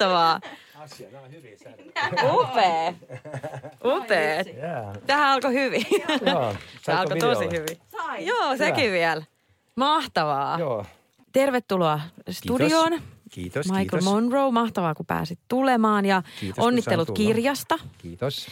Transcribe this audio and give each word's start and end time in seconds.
Mahtavaa. 0.00 0.40
Asia, 0.74 1.08
nämä 1.10 1.24
on 1.24 1.30
hyviä 1.32 1.56
Upea. 2.32 2.94
Upea. 3.96 4.44
Yeah. 4.56 4.98
Tähän 5.06 5.26
alkoi 5.28 5.54
hyvin. 5.54 5.86
Joo. 6.26 6.52
Se 6.52 6.58
Saitko 6.82 7.02
alkoi 7.02 7.18
tosi 7.18 7.44
hyvin. 7.44 7.78
Sai. 7.92 8.26
Joo, 8.26 8.56
sekin 8.56 8.92
vielä. 8.92 9.22
Mahtavaa. 9.76 10.58
Joo. 10.58 10.86
Tervetuloa 11.32 12.00
studioon. 12.30 13.00
Kiitos, 13.30 13.66
Michael 13.66 13.88
kiitos. 13.88 14.04
Monroe, 14.04 14.50
mahtavaa 14.50 14.94
kun 14.94 15.06
pääsit 15.06 15.38
tulemaan 15.48 16.04
ja 16.04 16.22
Kiitos, 16.40 16.64
onnittelut 16.64 17.08
sain 17.08 17.16
kirjasta. 17.16 17.78
Kiitos. 17.98 18.46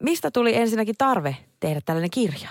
Mistä 0.00 0.30
tuli 0.30 0.56
ensinnäkin 0.56 0.94
tarve 0.98 1.36
tehdä 1.60 1.80
tällainen 1.84 2.10
kirja? 2.10 2.48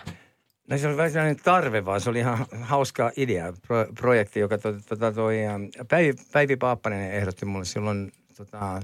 No 0.71 0.77
se 0.77 0.87
oli 0.87 0.97
vähän 0.97 1.11
sellainen 1.11 1.43
tarve 1.43 1.85
vaan, 1.85 2.01
se 2.01 2.09
oli 2.09 2.19
ihan 2.19 2.45
hauska 2.61 3.11
idea, 3.17 3.53
pro, 3.67 3.85
projekti, 3.95 4.39
joka 4.39 4.57
to, 4.57 4.73
tota, 4.89 5.11
toi, 5.11 5.45
ähm, 5.45 5.63
Päivi, 5.87 6.13
Päivi 6.31 6.55
Paappanen 6.55 7.11
ehdotti 7.11 7.45
mulle 7.45 7.65
silloin, 7.65 8.11
tota, 8.37 8.81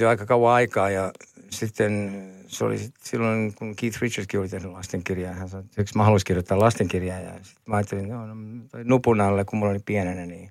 jo 0.00 0.08
aika 0.08 0.26
kauan 0.26 0.54
aikaa 0.54 0.90
ja 0.90 1.12
sitten 1.50 2.22
se 2.46 2.64
oli 2.64 2.78
sit 2.78 2.94
silloin, 3.02 3.54
kun 3.54 3.76
Keith 3.76 4.00
Richardskin 4.00 4.40
oli 4.40 4.48
tehnyt 4.48 4.72
lastenkirjaa, 4.72 5.34
hän 5.34 5.48
sanoi, 5.48 5.64
että 5.78 5.92
mä 5.98 6.04
haluaisin 6.04 6.26
kirjoittaa 6.26 6.58
lastenkirjaa? 6.58 7.20
Ja 7.20 7.32
sitten 7.32 7.62
mä 7.66 7.76
ajattelin, 7.76 8.08
no, 8.08 8.26
no 8.26 8.34
nupun 8.84 9.20
alle, 9.20 9.44
kun 9.44 9.58
mulla 9.58 9.70
oli 9.72 9.82
pienenä, 9.86 10.26
niin 10.26 10.50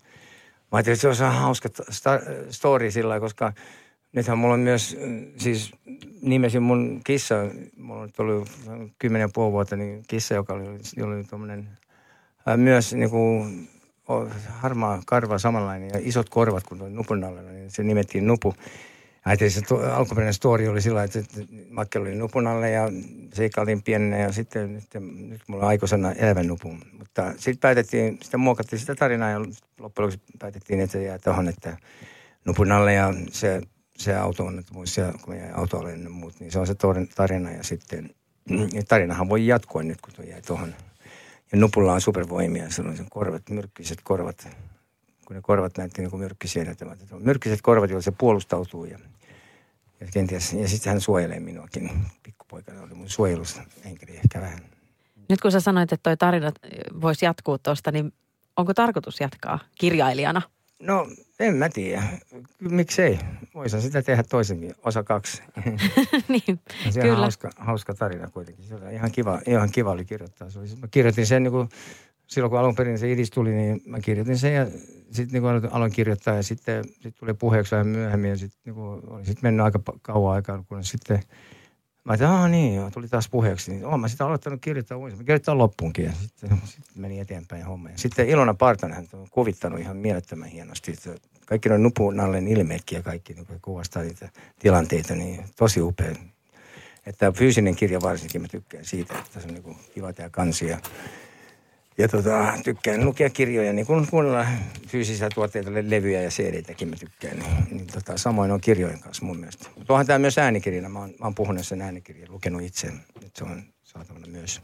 mä 0.72 0.78
ajattelin, 0.78 0.96
että 0.96 1.14
se 1.14 1.24
ihan 1.24 1.42
hauska 1.42 1.70
sta- 1.70 2.52
story 2.52 2.92
sillä 2.92 3.20
koska 3.20 3.54
nythän 4.18 4.38
mulla 4.38 4.54
on 4.54 4.60
myös, 4.60 4.98
siis 5.38 5.72
nimesin 6.22 6.64
mun 6.64 7.02
kissa, 7.04 7.36
mulla 7.78 8.02
on 8.02 8.10
ollut 8.18 8.50
kymmenen 9.00 9.26
ja 9.26 9.30
puoli 9.34 9.52
vuotta, 9.52 9.76
niin 9.76 10.04
kissa, 10.08 10.34
joka 10.34 10.54
oli, 10.54 10.64
oli 11.04 11.24
tuommoinen 11.24 11.70
myös 12.58 12.94
niin 12.94 13.10
kuin, 13.10 13.68
harmaa 14.50 15.02
karva 15.06 15.38
samanlainen 15.38 15.90
ja 15.94 16.00
isot 16.04 16.30
korvat 16.30 16.64
kuin 16.64 16.80
tuo 16.80 16.90
nupun 16.90 17.24
alla, 17.24 17.42
niin 17.42 17.72
se 17.72 17.84
nimettiin 17.84 18.28
nupu. 18.28 18.54
Ajattelin, 19.26 19.52
se 19.52 19.62
to, 19.62 19.76
alkuperäinen 19.94 20.34
story 20.34 20.68
oli 20.68 20.82
sillä 20.82 21.04
että 21.04 21.20
että 21.20 21.42
Makke 21.70 22.00
oli 22.00 22.16
nupun 22.16 22.48
alle 22.48 22.72
ja 22.72 22.92
seikkailtiin 23.34 23.84
pienenä 23.84 24.18
ja 24.18 24.32
sitten 24.32 24.74
nyt, 24.74 24.84
nyt 25.30 25.42
mulla 25.48 25.64
on 25.64 25.70
aikuisena 25.70 26.12
elävän 26.12 26.48
nupun. 26.48 26.82
Mutta 27.00 27.34
sitten 27.38 27.60
päätettiin, 27.60 28.20
sitä 28.22 28.38
muokattiin 28.38 28.80
sitä 28.80 28.96
tarinaa 28.96 29.30
ja 29.30 29.40
loppujen 29.40 30.08
lopuksi 30.08 30.20
päätettiin, 30.40 30.80
että 30.80 30.92
se 30.92 31.04
jää 31.04 31.20
tuohon, 31.20 31.48
että 31.48 31.78
nupun 32.46 32.72
alle 32.72 32.94
ja 32.94 33.14
se, 33.32 33.62
se 33.98 34.16
auto-onnettomuus 34.16 34.98
ja 34.98 35.14
kun 35.22 35.34
mä 35.34 35.40
jäin 35.40 35.56
autoalle 35.56 35.92
ja 35.92 36.10
muut, 36.10 36.40
niin 36.40 36.52
se 36.52 36.60
on 36.60 36.68
se 36.68 36.76
tarina 37.16 37.52
ja 37.52 37.64
sitten 37.64 38.10
ja 38.74 38.84
tarinahan 38.88 39.30
voi 39.30 39.48
jatkua 39.48 39.84
nyt, 39.84 40.02
kun 40.02 40.14
tuo 40.14 40.26
jäi 40.26 40.42
tuohon. 40.42 40.76
Ja 41.52 41.58
nupulla 41.58 41.94
on 41.94 42.02
supervoimia, 42.02 42.70
sillä 42.70 42.90
on 42.90 42.98
sen 42.98 43.10
korvat, 43.10 43.50
myrkkiset 43.50 44.02
korvat, 44.04 44.48
kun 45.26 45.36
ne 45.36 45.42
korvat 45.42 45.78
näytti 45.78 46.02
niin 46.02 46.12
kuin 46.12 46.32
on 47.12 47.22
myrkkiset 47.22 47.62
korvat, 47.62 47.90
joilla 47.90 48.02
se 48.02 48.12
puolustautuu 48.12 48.86
ja, 48.86 49.00
ja 50.00 50.08
kenties, 50.14 50.54
ja 50.54 50.68
sitten 50.68 50.92
hän 50.92 51.02
suojelee 51.02 51.40
minuakin. 51.40 51.92
Pikkupoikana 52.24 52.82
oli 52.82 52.94
mun 52.94 53.10
suojelusenkeli 53.10 54.18
ehkä 54.18 54.42
vähän. 54.42 54.60
Nyt 55.30 55.42
kun 55.42 55.52
sä 55.52 55.60
sanoit, 55.60 55.94
että 55.94 56.04
toi 56.04 56.18
tarina 56.18 56.52
voisi 57.02 57.26
jatkuu 57.26 57.58
tuosta, 57.58 57.92
niin 57.92 58.14
onko 58.58 58.74
tarkoitus 58.74 59.20
jatkaa 59.20 59.60
kirjailijana? 59.80 60.42
No, 60.80 61.08
en 61.40 61.56
mä 61.56 61.70
tiedä. 61.70 62.04
Miksei? 62.60 63.20
Voisin 63.54 63.82
sitä 63.82 64.02
tehdä 64.02 64.24
toisenkin, 64.24 64.76
osa 64.84 65.04
kaksi. 65.04 65.44
niin, 66.28 66.60
Se 66.90 67.00
on 67.00 67.06
kyllä. 67.06 67.16
hauska, 67.16 67.50
hauska 67.58 67.94
tarina 67.94 68.28
kuitenkin. 68.28 68.66
Se 68.66 68.76
oli 68.76 68.94
ihan 68.94 69.12
kiva, 69.12 69.42
ihan 69.48 69.72
kiva 69.72 69.92
oli 69.92 70.06
kirjoittaa. 70.06 70.50
Se 70.50 70.60
oli, 70.60 70.68
mä 70.82 70.88
kirjoitin 70.92 71.28
sen 71.28 71.44
niin 71.44 71.52
kuin, 71.52 71.70
silloin 72.28 72.50
kun 72.50 72.60
alun 72.60 72.76
perin 72.76 73.00
se 73.00 73.12
idis 73.12 73.30
tuli, 73.30 73.54
niin 73.54 73.82
mä 73.86 74.00
kirjoitin 74.00 74.38
sen 74.38 74.54
ja 74.54 74.68
sitten 75.12 75.42
niin 75.42 75.50
aloin, 75.50 75.74
aloin 75.74 75.92
kirjoittaa 75.92 76.36
ja 76.36 76.44
sitten 76.44 76.84
sit 77.02 77.16
tuli 77.16 77.34
puheeksi 77.34 77.72
vähän 77.72 77.88
myöhemmin 77.88 78.30
ja 78.30 78.38
sitten 78.38 78.62
niin 78.66 78.76
kuin, 78.76 79.10
oli 79.10 79.26
sit 79.26 79.42
mennyt 79.42 79.64
aika 79.64 79.80
kauan 80.02 80.36
aikaa, 80.36 80.64
kun 80.70 80.84
sitten 80.84 81.20
Mä 82.08 82.12
ajattelin, 82.12 82.36
että 82.36 82.48
niin 82.48 82.76
joo, 82.76 82.92
tuli 82.92 83.08
taas 83.08 83.30
puheeksi. 83.30 83.72
Niin 83.72 83.86
oon 83.86 84.00
mä 84.00 84.08
sitä 84.08 84.26
aloittanut 84.26 84.62
kirjoittaa 84.62 84.98
uudestaan. 84.98 85.24
Mä 85.24 85.26
kirjoittaa 85.26 85.58
loppuunkin 85.58 86.06
ja 86.06 86.12
sitten, 86.12 86.62
sitten 86.66 87.02
meni 87.02 87.20
eteenpäin 87.20 87.66
homma. 87.66 87.90
Ja 87.90 87.98
sitten 87.98 88.30
Ilona 88.30 88.54
Partanen 88.54 89.08
on 89.14 89.28
kuvittanut 89.32 89.80
ihan 89.80 89.98
mielettömän 89.98 90.50
hienosti. 90.50 90.92
Että 90.92 91.28
kaikki 91.46 91.70
nuo 91.70 91.78
nupunallen 91.78 92.48
ilmeetkin 92.48 92.96
ja 92.96 93.04
kaikki 93.04 93.34
niin 93.34 93.46
kun 93.46 93.60
kuvastaa 93.62 94.04
niitä 94.04 94.30
tilanteita, 94.60 95.16
niin 95.16 95.46
tosi 95.56 95.82
upea. 95.82 96.16
Että 97.06 97.32
fyysinen 97.32 97.76
kirja 97.76 98.02
varsinkin, 98.02 98.42
mä 98.42 98.48
tykkään 98.48 98.86
siitä, 98.86 99.20
että 99.20 99.40
se 99.40 99.48
on 99.48 99.54
niin 99.54 99.78
kiva 99.94 100.14
tämä 100.14 100.30
kansi. 100.30 100.68
Ja, 100.68 100.78
ja 101.98 102.08
tota, 102.08 102.54
tykkään 102.64 103.06
lukea 103.06 103.30
kirjoja, 103.30 103.74
niin 103.74 103.86
kuin 103.86 104.08
kuunnella 104.08 104.46
fyysisiä 104.88 105.30
tuotteita, 105.36 105.74
le- 105.74 105.90
levyjä 105.90 106.22
ja 106.22 106.30
CD-täkin 106.30 106.88
mä 106.88 106.96
tykkään. 106.96 107.40
Niin, 107.40 107.68
niin 107.72 107.88
tota, 107.88 108.18
samoin 108.18 108.52
on 108.52 108.62
kirjojen 108.62 109.00
kanssa 109.00 109.26
mun 109.26 109.38
mielestä. 109.38 109.70
Mutta 109.76 109.94
onhan 109.94 110.08
tämä 110.08 110.20
myös 110.20 110.38
äänikirjana. 110.38 110.90
Mä 110.90 111.00
oon, 111.00 111.10
mä 111.10 111.26
oon 111.26 111.36
puhunut 111.36 111.68
sen 111.68 111.82
äänikirjan, 111.82 112.32
lukenut 112.32 112.62
itse. 112.62 112.88
Nyt 113.22 113.36
se 113.36 113.44
on 113.44 113.64
saatavana 113.84 114.28
myös. 114.28 114.62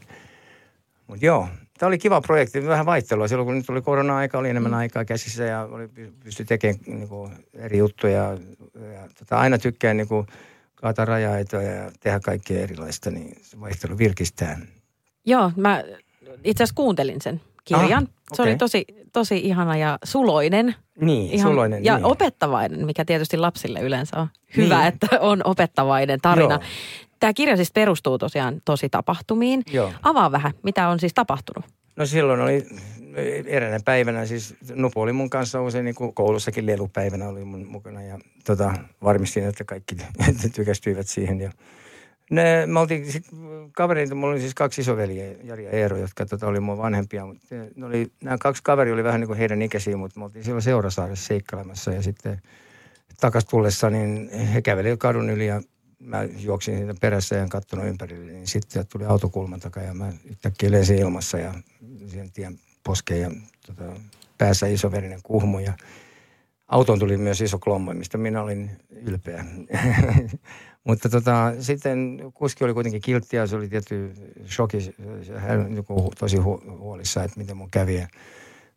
Mutta 1.06 1.26
joo, 1.26 1.48
tämä 1.78 1.88
oli 1.88 1.98
kiva 1.98 2.20
projekti, 2.20 2.66
vähän 2.66 2.86
vaihtelua. 2.86 3.28
Silloin 3.28 3.46
kun 3.46 3.56
nyt 3.56 3.66
tuli 3.66 3.82
korona-aika, 3.82 4.38
oli 4.38 4.50
enemmän 4.50 4.74
aikaa 4.74 5.04
käsissä 5.04 5.44
ja 5.44 5.62
oli, 5.62 5.88
pystyi 6.24 6.46
tekemään 6.46 6.80
niin 6.86 7.08
kuin, 7.08 7.32
eri 7.54 7.78
juttuja. 7.78 8.38
Ja, 8.92 9.08
tota, 9.18 9.36
aina 9.36 9.58
tykkään 9.58 9.96
niin 9.96 10.08
kuin, 10.08 10.26
kaataa 10.74 11.04
raja-aitoja 11.04 11.70
ja 11.70 11.92
tehdä 12.00 12.20
kaikkea 12.20 12.62
erilaista, 12.62 13.10
niin 13.10 13.36
se 13.42 13.60
vaihtelu 13.60 13.98
virkistää. 13.98 14.58
Joo, 15.26 15.52
mä 15.56 15.84
itse 16.44 16.62
asiassa 16.64 16.74
kuuntelin 16.76 17.20
sen 17.20 17.40
kirjan. 17.64 18.02
Ah, 18.02 18.36
Se 18.36 18.42
oli 18.42 18.56
tosi, 18.56 18.84
tosi 19.12 19.38
ihana 19.38 19.76
ja 19.76 19.98
suloinen. 20.04 20.74
Niin, 21.00 21.32
Ihan, 21.32 21.50
suloinen. 21.52 21.84
ja 21.84 21.96
niin. 21.96 22.04
opettavainen, 22.04 22.86
mikä 22.86 23.04
tietysti 23.04 23.36
lapsille 23.36 23.80
yleensä 23.80 24.16
on 24.20 24.28
hyvä, 24.56 24.78
Niin. 24.78 24.88
että 24.88 25.06
on 25.20 25.40
opettavainen 25.44 26.20
tarina. 26.22 26.54
Joo. 26.54 26.62
Tämä 27.20 27.32
kirja 27.32 27.56
siis 27.56 27.72
perustuu 27.72 28.18
tosiaan 28.18 28.62
tosi 28.64 28.88
tapahtumiin. 28.88 29.62
Joo. 29.72 29.92
Avaa 30.02 30.32
vähän, 30.32 30.52
mitä 30.62 30.88
on 30.88 31.00
siis 31.00 31.14
tapahtunut. 31.14 31.70
No 31.96 32.06
silloin 32.06 32.40
oli 32.40 32.66
eräänä 33.46 33.80
päivänä, 33.84 34.26
siis 34.26 34.54
Nupu 34.74 35.00
oli 35.00 35.12
mun 35.12 35.30
kanssa 35.30 35.62
usein 35.62 35.84
niin 35.84 35.94
kuin 35.94 36.14
koulussakin 36.14 36.66
lelupäivänä 36.66 37.28
oli 37.28 37.44
mun 37.44 37.66
mukana 37.66 38.02
ja 38.02 38.18
tota, 38.46 38.74
varmistin, 39.04 39.44
että 39.44 39.64
kaikki 39.64 39.96
tykästyivät 40.56 41.06
siihen. 41.08 41.40
Ja 41.40 41.50
ne, 42.30 42.66
me 42.66 42.80
oltiin 42.80 43.12
sit 43.12 43.24
kavereita, 43.72 44.14
mulla 44.14 44.32
oli 44.32 44.40
siis 44.40 44.54
kaksi 44.54 44.80
isoveliä, 44.80 45.34
Jari 45.42 45.64
ja 45.64 45.70
Eero, 45.70 45.96
jotka 45.96 46.26
tota, 46.26 46.46
oli 46.46 46.60
mun 46.60 46.78
vanhempia. 46.78 47.26
Mutta 47.26 47.46
ne 47.76 47.86
oli, 47.86 48.12
nämä 48.22 48.38
kaksi 48.38 48.62
kaveri 48.62 48.92
oli 48.92 49.04
vähän 49.04 49.20
niin 49.20 49.28
kuin 49.28 49.38
heidän 49.38 49.62
ikäisiä, 49.62 49.96
mutta 49.96 50.20
me 50.20 50.24
oltiin 50.24 50.44
silloin 50.44 50.62
Seurasaaressa 50.62 51.26
seikkailemassa 51.26 51.92
ja 51.92 52.02
sitten 52.02 52.42
takas 53.20 53.44
tullessa, 53.44 53.90
niin 53.90 54.30
he 54.30 54.62
kävelivät 54.62 54.98
kadun 54.98 55.30
yli 55.30 55.46
ja 55.46 55.62
mä 55.98 56.22
juoksin 56.22 56.76
siitä 56.76 56.94
perässä 57.00 57.36
ja 57.36 57.42
en 57.42 57.48
katsonut 57.48 57.86
ympärille, 57.86 58.32
niin 58.32 58.46
sitten 58.46 58.86
tuli 58.92 59.04
autokulman 59.04 59.60
takaa 59.60 59.82
ja 59.82 59.94
mä 59.94 60.12
yhtäkkiä 60.24 60.70
lensin 60.70 60.98
ilmassa 60.98 61.38
ja 61.38 61.54
siihen 62.06 62.32
tien 62.32 62.58
poskeen 62.84 63.20
ja 63.20 63.30
tota, 63.66 64.00
päässä 64.38 64.66
isoverinen 64.66 65.20
kuhmu 65.22 65.58
ja 65.58 65.72
autoon 66.68 66.98
tuli 66.98 67.16
myös 67.16 67.40
iso 67.40 67.58
klommo, 67.58 67.94
mistä 67.94 68.18
minä 68.18 68.42
olin 68.42 68.70
ylpeä. 68.90 69.44
Mutta 70.84 71.08
tota, 71.08 71.52
sitten 71.60 72.18
kuski 72.34 72.64
oli 72.64 72.74
kuitenkin 72.74 73.02
kiltti 73.02 73.36
ja 73.36 73.46
se 73.46 73.56
oli 73.56 73.68
tietty 73.68 74.12
shoki, 74.46 74.94
hän 75.36 75.76
joku 75.76 76.12
tosi 76.18 76.36
hu- 76.36 76.70
huolissaan, 76.70 77.26
että 77.26 77.40
miten 77.40 77.56
mun 77.56 77.70
kävi. 77.70 78.06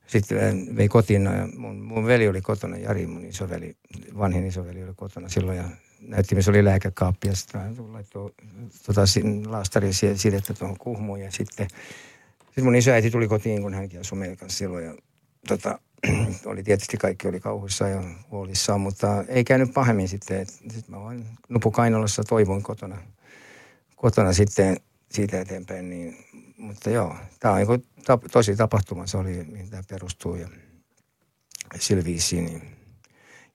Sitten 0.08 0.78
vei 0.78 0.88
kotiin 0.88 1.24
ja 1.24 1.48
mun, 1.58 1.82
mun 1.82 2.06
veli 2.06 2.28
oli 2.28 2.42
kotona, 2.42 2.78
Jari, 2.78 3.08
mun 3.08 3.26
isoveli, 3.26 3.76
vanhin 4.18 4.46
isoveli 4.46 4.84
oli 4.84 4.94
kotona 4.96 5.30
silloin 5.30 5.58
ja 5.58 5.64
näytti, 6.02 6.36
missä 6.36 6.52
oli 6.52 6.66
lääkekaappi 6.66 7.28
ja 7.28 7.36
sitten 7.36 7.76
laittoi 7.94 8.32
tota, 8.86 9.02
laastarin 9.46 9.94
si- 9.94 10.18
sidettä 10.18 10.54
tuohon 10.54 10.78
kuhmuun 10.78 11.20
ja 11.20 11.32
sitten, 11.32 11.68
sitten 12.46 12.64
mun 12.64 12.76
isoäiti 12.76 13.12
tuli 13.12 13.28
kotiin, 13.28 13.62
kun 13.62 13.74
hänkin 13.74 14.00
asui 14.00 14.18
meidän 14.18 14.38
kanssa 14.38 14.58
silloin 14.58 14.86
ja 14.86 14.96
tota, 15.48 15.80
oli 16.46 16.64
tietysti 16.64 16.98
kaikki 16.98 17.28
oli 17.28 17.40
kauhuissaan 17.40 17.92
ja 17.92 18.04
huolissaan, 18.32 18.82
mutta 18.82 19.24
ei 19.28 19.44
käynyt 19.44 19.74
pahemmin 19.74 20.08
sitten. 20.08 20.46
Sitten 20.46 20.84
mä 20.88 21.00
vain 21.00 21.26
nupukainalossa 21.50 22.24
toivoin 22.24 22.64
kotona, 22.64 22.98
kotona 23.96 24.34
sitten 24.34 24.78
siitä 25.12 25.42
eteenpäin, 25.42 25.90
niin 25.90 26.18
mutta 26.58 26.90
joo, 26.90 27.16
tämä 27.40 27.54
on 27.54 27.60
niin 27.68 27.86
tap, 28.06 28.24
tosi 28.32 28.56
tapahtuma, 28.56 29.08
se 29.08 29.18
oli, 29.18 29.44
mihin 29.52 29.70
tämä 29.70 29.84
perustuu 29.90 30.36
ja 30.36 30.48
sillä. 31.80 32.04
Niin. 32.32 32.62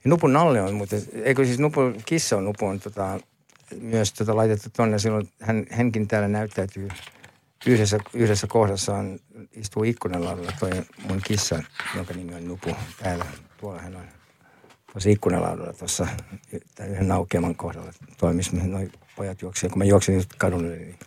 Ja 0.05 0.09
Nupun 0.09 0.33
Nalle 0.33 0.63
on 0.63 0.75
muuten, 0.75 1.03
eikö 1.13 1.45
siis 1.45 1.59
Nupun 1.59 1.97
kissa 2.07 2.37
on 2.37 2.45
Nupu 2.45 2.67
on 2.67 2.81
tota, 2.81 3.21
myös 3.81 4.13
tota 4.13 4.37
laitettu 4.37 4.71
tonne, 4.77 4.99
silloin 4.99 5.29
hän, 5.41 5.67
hänkin 5.71 6.09
täällä 6.09 6.29
näyttäytyy 6.29 6.89
yhdessä, 7.67 7.99
yhdessä 8.15 8.47
kohdassaan 8.47 9.19
istuu 9.53 9.85
ikkunalaudalla 9.85 10.53
toi 10.61 10.71
mun 11.09 11.21
kissa, 11.27 11.63
jonka 11.97 12.15
nimi 12.15 12.35
on 12.35 12.49
Nupu 12.49 12.71
täällä. 13.03 13.25
Tuolla 13.61 13.81
hän 13.81 13.97
on 13.97 14.05
tuossa 14.93 15.11
ikkunalaudalla 15.11 15.73
tuossa 15.73 16.07
yhden 16.89 17.09
naukeaman 17.09 17.55
kohdalla 17.55 17.93
toimisi, 18.19 18.55
mihin 18.55 18.73
noi 18.73 18.91
pojat 19.17 19.43
juoksivat. 19.43 19.73
Kun 19.73 19.79
mä 19.79 19.85
juoksin 19.85 20.15
just 20.15 20.31
kadun 20.39 20.65
yli, 20.65 20.79
niin 20.79 20.99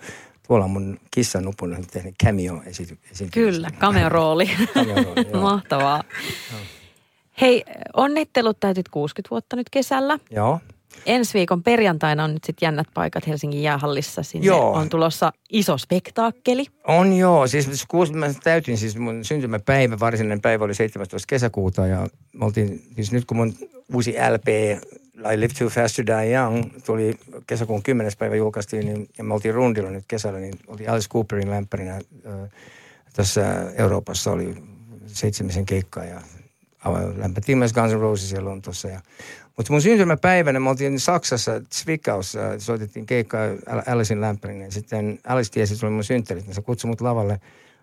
tuolla 0.47 0.65
on 0.65 0.71
mun 0.71 0.99
kissa 1.11 1.41
Nupun 1.41 1.75
on 1.75 1.85
tehnyt 1.91 2.15
cameo-esityksen. 2.23 3.29
Kyllä, 3.31 3.69
cameo-rooli. 3.79 4.49
Cameo-rooli, 4.73 5.27
joo. 5.33 5.41
Mahtavaa. 5.41 6.03
Hei, 7.41 7.63
onnittelut 7.93 8.59
täytit 8.59 8.89
60 8.89 9.29
vuotta 9.31 9.55
nyt 9.55 9.69
kesällä. 9.69 10.19
Joo. 10.31 10.59
Ensi 11.05 11.33
viikon 11.33 11.63
perjantaina 11.63 12.23
on 12.23 12.33
nyt 12.33 12.43
sitten 12.43 12.67
jännät 12.67 12.87
paikat 12.93 13.27
Helsingin 13.27 13.63
jäähallissa. 13.63 14.23
Sinne 14.23 14.47
Joo. 14.47 14.71
on 14.71 14.89
tulossa 14.89 15.33
iso 15.49 15.77
spektaakkeli. 15.77 16.65
On 16.87 17.13
joo, 17.13 17.47
siis 17.47 17.67
mä 18.13 18.33
täytin 18.43 18.77
siis 18.77 18.97
mun 18.97 19.25
syntymäpäivä, 19.25 19.99
varsinainen 19.99 20.41
päivä 20.41 20.65
oli 20.65 20.73
17. 20.73 21.27
kesäkuuta 21.27 21.87
ja 21.87 22.07
me 22.33 22.45
oltiin, 22.45 22.83
siis 22.95 23.11
nyt 23.11 23.25
kun 23.25 23.37
mun 23.37 23.53
uusi 23.93 24.15
LP 24.33 24.47
I 25.33 25.39
Live 25.39 25.53
Too 25.59 25.69
Fast 25.69 25.95
to 25.95 26.05
Die 26.05 26.33
Young 26.33 26.63
tuli 26.85 27.17
kesäkuun 27.47 27.83
10. 27.83 28.11
päivä 28.19 28.35
julkaistiin 28.35 28.85
niin, 28.85 29.09
ja 29.17 29.23
me 29.23 29.33
oltiin 29.33 29.53
rundilla 29.53 29.89
nyt 29.89 30.05
kesällä, 30.07 30.39
niin 30.39 30.53
oltiin 30.67 30.89
Alice 30.89 31.09
Cooperin 31.09 31.49
lämpärinä 31.49 31.95
äh, 31.95 32.01
tässä 33.13 33.71
Euroopassa 33.77 34.31
oli 34.31 34.55
seitsemisen 35.05 35.65
keikkaa 35.65 36.05
ja 36.05 36.21
lämpättiin 37.17 37.57
myös 37.57 37.73
Guns 37.73 37.93
N' 37.93 37.99
Roses 37.99 38.31
ja 38.31 38.45
Lontoossa 38.45 38.87
ja 38.87 39.01
mutta 39.57 39.73
mun 39.73 39.81
syntymäpäivänä 39.81 40.59
me 40.59 40.69
oltiin 40.69 40.99
Saksassa, 40.99 41.61
Zwickaussa, 41.73 42.39
soitettiin 42.59 43.05
keikkaa 43.05 43.43
Al- 43.43 43.93
Alicein 43.93 44.21
lämpärinä. 44.21 44.65
Ja 44.65 44.71
sitten 44.71 45.19
Alice 45.27 45.51
tiesi, 45.51 45.73
että 45.73 45.79
se 45.79 45.85
oli 45.85 45.93
mun 45.93 46.03
synttärit, 46.03 46.45
niin 46.45 46.55
se 46.55 46.61
kutsui 46.61 46.89
mut 46.89 47.01
lavalle 47.01 47.39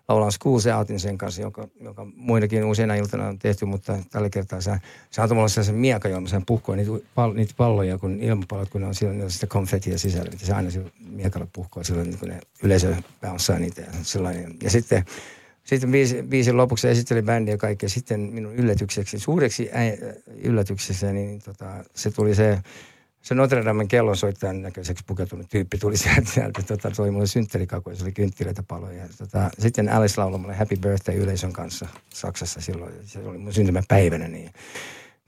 laulaan 0.08 0.32
Schools 0.32 0.66
Outin 0.66 1.00
sen 1.00 1.18
kanssa, 1.18 1.42
joka, 1.42 1.68
joka 1.80 2.06
muinakin 2.14 2.64
useina 2.64 2.94
iltana 2.94 3.28
on 3.28 3.38
tehty, 3.38 3.64
mutta 3.64 3.98
tällä 4.10 4.30
kertaa 4.30 4.60
se, 4.60 4.70
se 5.10 5.22
antoi 5.22 5.34
mulle 5.34 5.48
sellaisen 5.48 5.74
miekajoon, 5.74 6.28
sen 6.28 6.46
puhkoon 6.46 6.78
niitä, 6.78 6.92
pal, 7.14 7.32
niitä 7.32 7.54
palloja, 7.56 7.98
kun 7.98 8.20
ilmapallot, 8.20 8.68
kun 8.70 8.80
ne 8.80 8.86
on 8.86 8.94
silloin, 8.94 9.30
sitä 9.30 9.46
konfettia 9.46 9.98
sisällä, 9.98 10.30
niin 10.30 10.38
se 10.38 10.52
aina 10.52 10.70
sillä 10.70 10.90
miekalla 11.10 11.46
puhkoa 11.52 11.84
silloin, 11.84 12.10
niin 12.10 12.18
kun 12.18 12.28
ne 12.28 12.40
yleisö 12.62 12.94
bounceaa 13.20 13.58
niitä 13.58 13.80
ja 13.80 13.88
sellainen. 14.02 14.56
Ja 14.62 14.70
sitten 14.70 15.04
sitten 15.64 15.90
biisi, 15.90 16.22
biisin 16.22 16.56
lopuksi 16.56 16.88
bändiä 17.24 17.54
ja 17.54 17.58
kaikkea. 17.58 17.88
Sitten 17.88 18.20
minun 18.20 18.54
yllätykseksi, 18.54 19.18
suureksi 19.18 19.70
yllätyksessä, 20.42 21.12
niin 21.12 21.42
tota, 21.42 21.84
se 21.94 22.10
tuli 22.10 22.34
se, 22.34 22.58
se 23.22 23.34
Notre 23.34 23.64
Damen 23.64 23.88
kellonsoittajan 23.88 24.62
näköiseksi 24.62 25.04
pukeutunut 25.06 25.50
tyyppi 25.50 25.78
tuli 25.78 25.96
sieltä, 26.02 26.30
sieltä 26.30 26.62
tota, 26.62 26.90
toi 26.90 27.10
mulle 27.10 27.26
synttärikakuja, 27.26 27.96
se 27.96 28.04
oli 28.04 28.12
kynttilöitä 28.12 28.62
paloja. 28.62 29.02
Ja, 29.02 29.08
tota, 29.18 29.50
sitten 29.58 29.88
Alice 29.88 30.20
lauloi 30.20 30.38
mulle 30.38 30.54
Happy 30.54 30.76
Birthday 30.76 31.16
yleisön 31.16 31.52
kanssa 31.52 31.88
Saksassa 32.14 32.60
silloin, 32.60 32.92
se 33.04 33.18
oli 33.18 33.38
mun 33.38 33.52
syntymäpäivänä, 33.52 34.28
niin 34.28 34.50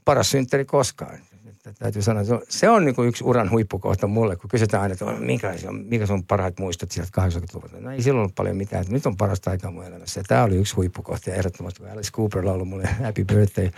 paras 0.05 0.31
synttäri 0.31 0.65
koskaan. 0.65 1.19
Että 1.67 1.73
täytyy 1.79 2.03
sanoa, 2.03 2.23
että 2.23 2.39
se 2.49 2.69
on, 2.69 2.85
niin 2.85 2.95
kuin 2.95 3.09
yksi 3.09 3.25
uran 3.25 3.51
huippukohta 3.51 4.07
mulle, 4.07 4.37
kun 4.37 4.51
kysytään 4.51 4.83
aina, 4.83 4.93
että 4.93 5.05
mikä, 5.05 5.55
mikä 5.85 6.07
sun 6.07 6.25
parhaat 6.25 6.59
muistot 6.59 6.91
sieltä 6.91 7.29
80-luvulta. 7.29 7.81
No 7.81 7.91
ei 7.91 8.03
silloin 8.03 8.21
ollut 8.21 8.35
paljon 8.35 8.57
mitään, 8.57 8.81
että 8.81 8.93
nyt 8.93 9.07
on 9.07 9.17
parasta 9.17 9.51
aikaa 9.51 9.71
mun 9.71 9.85
elämässä. 9.85 10.21
Ja 10.21 10.25
tämä 10.29 10.45
oli 10.45 10.57
yksi 10.57 10.75
huippukohta 10.75 11.31
ja 11.31 11.37
ehdottomasti, 11.37 11.81
kun 11.81 11.91
Alice 11.91 12.11
Cooper 12.13 12.45
lauloi 12.45 12.67
mulle 12.67 12.87
Happy 12.87 13.25
Birthday 13.25 13.71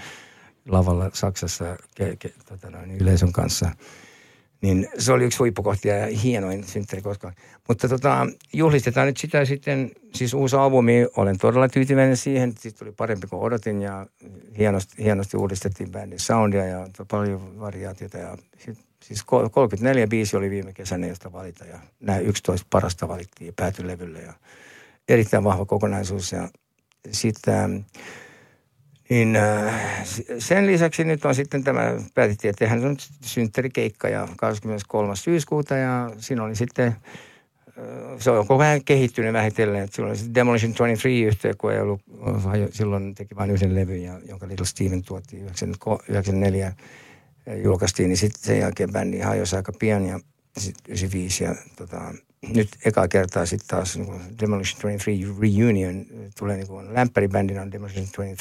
lavalla 0.69 1.11
Saksassa 1.12 1.76
ke, 1.94 2.17
ke, 2.19 2.32
tota 2.49 2.70
noin, 2.70 2.90
yleisön 2.90 3.32
kanssa. 3.32 3.70
Niin 4.62 4.88
se 4.99 5.12
oli 5.12 5.25
yksi 5.25 5.38
huippukohtia 5.38 5.97
ja 5.97 6.19
hienoin 6.19 6.64
synttäri 6.64 7.03
koskaan. 7.03 7.35
Mutta 7.69 7.88
tota, 7.88 8.26
juhlistetaan 8.53 9.06
nyt 9.06 9.17
sitä 9.17 9.44
sitten, 9.44 9.91
siis 10.14 10.35
uusi 10.35 10.56
albumi, 10.56 11.06
olen 11.17 11.38
todella 11.38 11.69
tyytyväinen 11.69 12.17
siihen. 12.17 12.53
Siitä 12.58 12.79
tuli 12.79 12.93
parempi 12.93 13.26
kuin 13.26 13.43
odotin 13.43 13.82
ja 13.82 14.06
hienosti, 14.58 15.05
hienosti 15.05 15.37
uudistettiin 15.37 15.91
bändin 15.91 16.20
soundia 16.20 16.64
ja 16.64 16.87
paljon 17.11 17.61
variaatiota. 17.61 18.19
Ja 18.19 18.37
sit, 18.58 18.79
siis 19.03 19.25
kol- 19.25 19.49
34 19.49 20.06
biisi 20.06 20.37
oli 20.37 20.50
viime 20.50 20.73
kesänä, 20.73 21.06
josta 21.06 21.32
valita 21.32 21.64
ja 21.64 21.79
nämä 22.00 22.19
11 22.19 22.67
parasta 22.70 23.09
valittiin 23.09 23.47
ja 23.47 23.52
päätyi 23.56 23.87
levylle. 23.87 24.23
Ja 24.23 24.32
erittäin 25.09 25.44
vahva 25.44 25.64
kokonaisuus 25.64 26.32
ja 26.32 26.49
sitten 27.11 27.87
niin 29.08 29.37
äh, 29.37 29.75
sen 30.38 30.67
lisäksi 30.67 31.05
nyt 31.05 31.25
on 31.25 31.35
sitten 31.35 31.64
tämä, 31.64 31.94
päätettiin, 32.14 32.50
että 32.50 32.58
tehdään 32.58 32.88
nyt 32.88 33.08
synttärikeikka 33.20 34.08
ja 34.08 34.29
23. 34.37 35.17
syyskuuta 35.17 35.76
ja 35.76 36.11
siinä 36.19 36.43
oli 36.43 36.56
sitten, 36.56 36.87
äh, 36.87 36.94
se 38.19 38.31
on 38.31 38.47
koko 38.47 38.62
ajan 38.62 38.85
kehittynyt 38.85 39.32
vähitellen. 39.32 39.82
Että 39.82 39.97
silloin 39.97 40.19
oli 40.19 40.35
Demolition 40.35 40.73
23 40.75 41.26
yhtiö, 41.26 41.55
kun 41.58 41.73
ei 41.73 41.81
ollut, 41.81 42.00
silloin 42.70 43.14
teki 43.14 43.37
vain 43.37 43.50
yhden 43.50 43.75
levyn, 43.75 44.03
ja, 44.03 44.20
jonka 44.29 44.49
Little 44.49 44.67
Steven 44.67 45.03
tuotti 45.03 45.37
94 46.09 46.73
julkaistiin, 47.62 48.09
niin 48.09 48.17
sitten 48.17 48.43
sen 48.43 48.59
jälkeen 48.59 48.93
bändi 48.93 49.19
hajosi 49.19 49.56
aika 49.56 49.73
pian 49.79 50.06
ja 50.06 50.20
sitten 50.59 50.85
95 50.87 51.44
ja 51.44 51.55
tota, 51.76 52.14
nyt 52.55 52.69
eka 52.85 53.09
kertaa 53.09 53.47
sitten 53.47 53.69
taas 53.69 53.97
niin 53.97 54.38
Demolition 54.41 54.81
23 54.82 55.38
Reunion 55.41 56.06
tulee 56.38 56.56
niin 56.56 56.67
kuin 56.67 56.94
lämpäribändinä 56.94 57.62
on 57.62 57.73
Demolition 57.73 58.06
23 58.06 58.35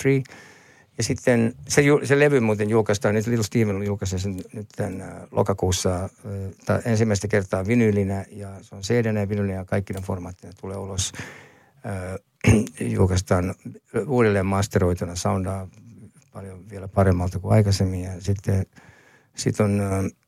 ja 0.98 1.04
sitten 1.04 1.54
se, 1.68 1.82
se 2.04 2.20
levy 2.20 2.40
muuten 2.40 2.70
julkaistaan, 2.70 3.16
nyt 3.16 3.28
Little 3.28 3.44
Steven 3.44 3.84
julkaisee 3.84 4.20
sen 4.20 4.42
nyt 4.54 4.68
tämän 4.76 5.02
äh, 5.02 5.10
lokakuussa 5.32 6.04
äh, 6.04 6.10
tai 6.66 6.82
ensimmäistä 6.86 7.28
kertaa 7.28 7.68
vinyylinä 7.68 8.26
ja 8.32 8.50
se 8.62 8.76
on 8.76 8.82
cd 8.82 9.20
ja 9.20 9.30
vinyylinä 9.30 9.58
ja 9.58 9.66
kaikkina 9.66 10.02
formaattina 10.02 10.54
tulee 10.62 10.78
ulos. 10.78 11.12
Äh, 11.86 12.54
julkaistaan 12.98 13.56
uudelleen 14.08 14.46
masteroituna, 14.46 15.16
soundaa 15.16 15.68
paljon 16.34 16.70
vielä 16.70 16.88
paremmalta 16.88 17.40
kuin 17.40 17.54
aikaisemmin 17.54 18.02
ja 18.02 18.12
sitten 18.20 18.66
sit 19.36 19.60
on 19.60 19.82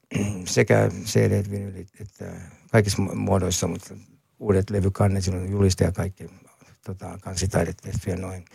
sekä 0.45 0.89
cd 1.05 1.51
vinylit 1.51 1.89
että 2.01 2.25
kaikissa 2.71 3.03
mu- 3.03 3.15
muodoissa, 3.15 3.67
mutta 3.67 3.95
uudet 4.39 4.69
levykannet, 4.69 5.27
on 5.27 5.51
juliste 5.51 5.85
ja 5.85 5.91
kaikki 5.91 6.29
tota, 6.85 7.17
kansitaidet 7.21 7.77
tehty 7.77 8.09
ja 8.09 8.17
noin. 8.17 8.45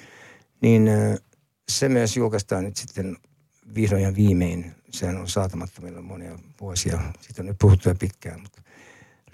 Niin 0.61 0.89
se 1.69 1.89
myös 1.89 2.17
julkaistaan 2.17 2.65
nyt 2.65 2.77
sitten 2.77 3.17
vihdoin 3.75 4.03
ja 4.03 4.15
viimein. 4.15 4.75
Sehän 4.91 5.17
on 5.17 5.29
saatamattomilla 5.29 6.03
monia 6.03 6.39
vuosia. 6.61 7.01
Siitä 7.21 7.43
on 7.43 7.47
nyt 7.47 7.57
puhuttu 7.61 7.89
jo 7.89 7.95
pitkään, 7.95 8.41
mutta 8.41 8.63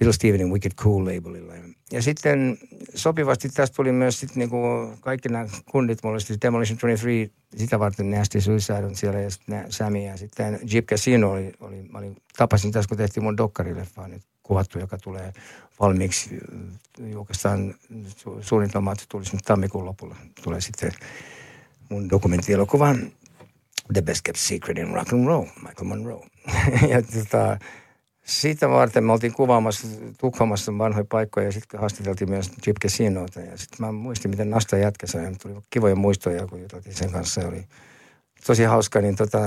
Little 0.01 0.13
Stevenin 0.13 0.51
Wicked 0.51 0.73
Cool 0.75 1.05
labelilla. 1.05 1.53
Ja 1.93 2.03
sitten 2.03 2.59
sopivasti 2.95 3.49
tästä 3.49 3.77
tuli 3.77 3.93
myös 3.93 4.21
sitten 4.21 4.39
niinku 4.39 4.59
kaikki 5.01 5.29
nämä 5.29 5.47
kundit, 5.71 5.99
mulla 6.03 6.15
oli 6.15 6.39
Demolition 6.43 6.79
23, 6.79 7.31
sitä 7.57 7.79
varten 7.79 8.11
Nasty 8.11 8.41
Suicide 8.41 8.85
on 8.85 8.97
siellä 8.97 9.21
ja 9.21 9.31
sitten 9.31 9.65
Sammy 9.69 10.05
ja 10.05 10.17
sitten 10.17 10.61
Jeep 10.73 10.87
Casino 10.87 11.31
oli, 11.31 11.53
oli 11.61 11.83
mä 11.83 11.99
olin, 11.99 12.17
tapasin 12.37 12.73
tässä, 12.73 12.89
kun 12.89 12.97
tehtiin 12.97 13.25
mun 13.25 13.37
dokkarileffaa 13.37 14.09
nyt 14.09 14.23
kuvattu, 14.43 14.79
joka 14.79 14.99
tulee 14.99 15.33
valmiiksi, 15.81 16.39
julkaistaan 16.99 17.75
su, 18.17 18.39
suunnitelma, 18.41 18.93
että 18.93 19.03
se 19.03 19.09
tulisi 19.09 19.37
nyt 19.37 19.45
tammikuun 19.45 19.85
lopulla. 19.85 20.17
Tulee 20.43 20.61
sitten 20.61 20.93
mun 21.89 22.11
dokumenttielokuvan 22.11 23.13
The 23.93 24.03
Best 24.03 24.21
Kept 24.25 24.39
Secret 24.39 24.79
in 24.79 24.95
Rock 24.95 25.13
and 25.13 25.27
Roll, 25.27 25.45
Michael 25.57 25.85
Monroe. 25.85 26.27
ja 26.93 27.03
tota, 27.03 27.59
siitä 28.25 28.69
varten 28.69 29.05
me 29.05 29.13
oltiin 29.13 29.33
kuvaamassa 29.33 29.87
Tukholmassa 30.19 30.79
vanhoja 30.79 31.05
paikkoja 31.09 31.47
ja 31.47 31.53
sitten 31.53 31.81
haastateltiin 31.81 32.31
myös 32.31 32.51
Jeep 32.67 32.77
Casinoita. 32.83 33.41
Ja 33.41 33.59
sitten 33.59 33.87
mä 33.87 33.93
muistin, 33.93 34.31
miten 34.31 34.51
Nasta 34.51 34.77
jätkä 34.77 35.07
sai. 35.07 35.25
ja 35.25 35.33
Tuli 35.43 35.55
kivoja 35.71 35.97
muistoja, 35.97 36.47
kun 36.47 36.61
juteltiin 36.61 36.95
sen 36.95 37.13
kanssa. 37.13 37.49
Oli 37.49 37.65
tosi 38.47 38.65
hauska, 38.65 39.01
niin 39.01 39.17
tota, 39.17 39.39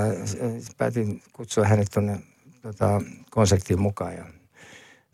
päätin 0.78 1.22
kutsua 1.32 1.66
hänet 1.66 1.88
tuonne 1.94 2.18
tota, 2.62 3.02
konserttiin 3.30 3.80
mukaan. 3.80 4.14
Ja 4.14 4.24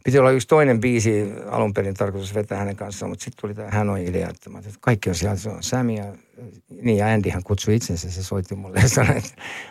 piti 0.09 0.19
olla 0.19 0.31
yksi 0.31 0.49
toinen 0.49 0.81
biisi 0.81 1.33
alun 1.50 1.75
perin 1.75 1.95
tarkoitus 1.95 2.35
vetää 2.35 2.59
hänen 2.59 2.77
kanssaan, 2.77 3.11
mutta 3.11 3.25
sitten 3.25 3.41
tuli 3.41 3.55
tämä 3.55 3.71
hän 3.71 3.91
on 3.91 3.99
idea, 3.99 4.29
että, 4.29 4.50
kaikki 4.81 5.09
on 5.09 5.15
siellä, 5.15 5.37
se 5.37 5.49
on 5.49 5.62
Sammy 5.62 5.93
ja, 5.93 6.12
niin 6.83 6.97
ja 6.97 7.07
Andy 7.07 7.31
hän 7.31 7.43
kutsui 7.43 7.75
itsensä, 7.77 8.11
se 8.11 8.23
soitti 8.23 8.55
mulle 8.55 8.81
ja 8.81 8.88
sanoi, 8.88 9.17
että 9.17 9.31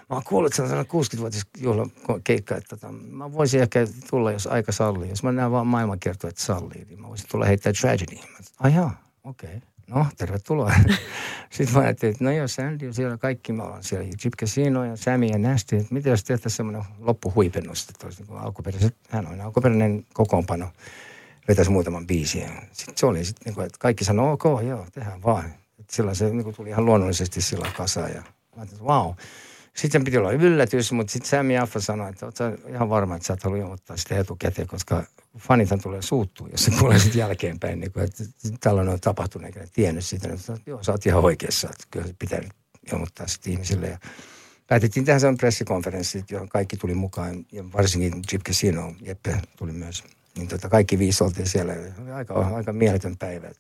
mä 0.10 0.16
oon 0.16 0.24
kuullut, 0.24 0.60
että 0.60 0.68
se 0.68 0.76
on 0.76 0.86
60-vuotis 0.86 1.48
juhlakeikka, 1.58 2.56
että 2.56 2.76
tota, 2.76 2.92
mä 2.92 3.34
voisin 3.34 3.62
ehkä 3.62 3.88
tulla, 4.10 4.32
jos 4.32 4.48
aika 4.48 4.72
sallii. 4.72 5.10
Jos 5.10 5.24
mä 5.24 5.32
näen 5.32 5.52
vaan 5.52 5.68
maailmankertoa, 5.68 6.30
että 6.30 6.42
sallii, 6.42 6.86
niin 6.90 7.02
mä 7.02 7.08
voisin 7.08 7.28
tulla 7.32 7.46
heittää 7.46 7.74
tragedy. 7.82 8.16
Ai 8.60 8.76
jaa, 8.76 9.02
okei. 9.24 9.50
Okay. 9.50 9.77
No, 9.88 10.06
tervetuloa. 10.18 10.74
Sitten 11.50 11.76
mä 11.76 11.82
ajattelin, 11.82 12.12
että 12.12 12.24
no 12.24 12.32
joo, 12.32 12.48
Sandy 12.48 12.88
on 12.88 12.94
siellä, 12.94 13.18
kaikki 13.18 13.54
me 13.54 13.64
ollaan 13.64 13.84
siellä. 13.84 14.08
Chip 14.18 14.34
Casino 14.34 14.86
ja 14.86 14.96
Sammy 14.96 15.26
ja 15.26 15.38
Nasty. 15.38 15.76
Että 15.76 15.94
miten 15.94 16.12
jos 16.12 16.24
tehtäisiin 16.24 16.58
semmoinen 16.58 16.84
loppuhuipennus, 17.00 17.90
että 17.90 18.08
olisi 18.08 18.24
niin 18.24 18.38
alkuperäiset, 18.38 18.96
hän 19.10 19.28
on 19.28 19.42
alkuperäinen 19.42 20.06
kokoonpano 20.14 20.70
vetäisi 21.48 21.72
muutaman 21.72 22.08
biisin. 22.08 22.50
Sitten 22.72 22.98
se 22.98 23.06
oli 23.06 23.26
sitten, 23.26 23.46
niin 23.46 23.56
kuin, 23.56 23.66
että 23.66 23.78
kaikki 23.80 24.04
sanoi, 24.04 24.34
ok, 24.34 24.44
joo, 24.68 24.88
tehdään 24.92 25.24
vaan. 25.24 25.46
Et 25.80 25.90
silloin 25.90 26.16
se 26.16 26.30
niin 26.30 26.44
kuin, 26.44 26.56
tuli 26.56 26.70
ihan 26.70 26.86
luonnollisesti 26.86 27.42
sillä 27.42 27.72
kasaan 27.78 28.10
ja 28.10 28.22
mä 28.22 28.28
ajattelin, 28.58 28.82
että 28.82 28.94
wow. 28.94 29.14
Sitten 29.78 30.04
piti 30.04 30.18
olla 30.18 30.32
yllätys, 30.32 30.92
mutta 30.92 31.14
sitten 31.14 31.30
Sam 31.30 31.52
Jaffa 31.52 31.80
sanoi, 31.80 32.10
että 32.10 32.32
sä 32.36 32.52
ihan 32.70 32.90
varma, 32.90 33.16
että 33.16 33.26
sä 33.26 33.34
et 33.34 33.44
halua 33.44 33.58
ilmoittaa 33.58 33.98
sitä 33.98 34.20
etukäteen, 34.20 34.68
koska 34.68 35.04
fanithan 35.38 35.82
tulee 35.82 36.02
suuttua, 36.02 36.48
jos 36.52 36.66
se 36.66 36.72
kuulee 36.80 37.00
sitten 37.00 37.20
jälkeenpäin, 37.20 37.80
niin 37.80 37.92
kuin, 37.92 38.04
että 38.04 38.24
tällainen 38.60 38.94
on 38.94 39.00
tapahtunut, 39.00 39.46
eikä 39.46 39.68
tiennyt 39.74 40.06
sitä. 40.06 40.28
Niin, 40.28 40.40
että 40.40 40.58
joo, 40.66 40.84
sä 40.84 40.92
oot 40.92 41.06
ihan 41.06 41.24
oikeassa, 41.24 41.70
että 41.70 41.84
kyllä 41.92 42.08
pitää 42.20 42.42
ilmoittaa 42.94 43.28
sitten 43.28 43.54
ihmisille. 43.54 43.88
Ja 43.88 43.98
päätettiin 44.68 45.06
tehdä 45.06 45.20
sellainen 45.20 45.38
pressikonferenssi, 45.38 46.24
johon 46.32 46.50
kaikki 46.50 46.78
tuli 46.78 46.94
mukaan, 46.94 47.46
ja 47.52 47.64
varsinkin 47.74 48.14
Jip 48.32 48.42
Casino, 48.42 48.94
Jeppe 49.02 49.42
tuli 49.58 49.72
myös. 49.72 50.04
Niin 50.38 50.48
tota, 50.48 50.70
kaikki 50.70 51.00
viisi 51.00 51.24
oltiin 51.24 51.48
siellä. 51.48 51.74
Oli 52.04 52.12
aika, 52.12 52.34
aika 52.34 52.74
mieletön 52.74 53.18
päivä. 53.18 53.52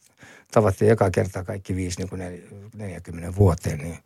Tavattiin 0.51 0.89
joka 0.89 1.12
kertaa 1.12 1.43
kaikki 1.43 1.75
viisi 1.75 2.00
niin 2.00 2.09
kuin 2.09 2.21
nel- 2.21 2.69
40 2.75 3.36
vuoteen, 3.36 3.79
niin 3.79 3.97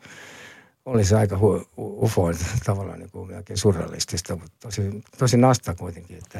oli 0.85 1.05
se 1.05 1.17
aika 1.17 1.35
hu- 1.35 1.67
tavallaan 2.65 2.99
niin 2.99 3.11
kuin 3.11 3.27
melkein 3.27 3.57
surrealistista, 3.57 4.35
mutta 4.35 4.51
tosi, 4.59 5.03
tosi 5.17 5.37
nasta 5.37 5.75
kuitenkin. 5.75 6.17
Että, 6.17 6.39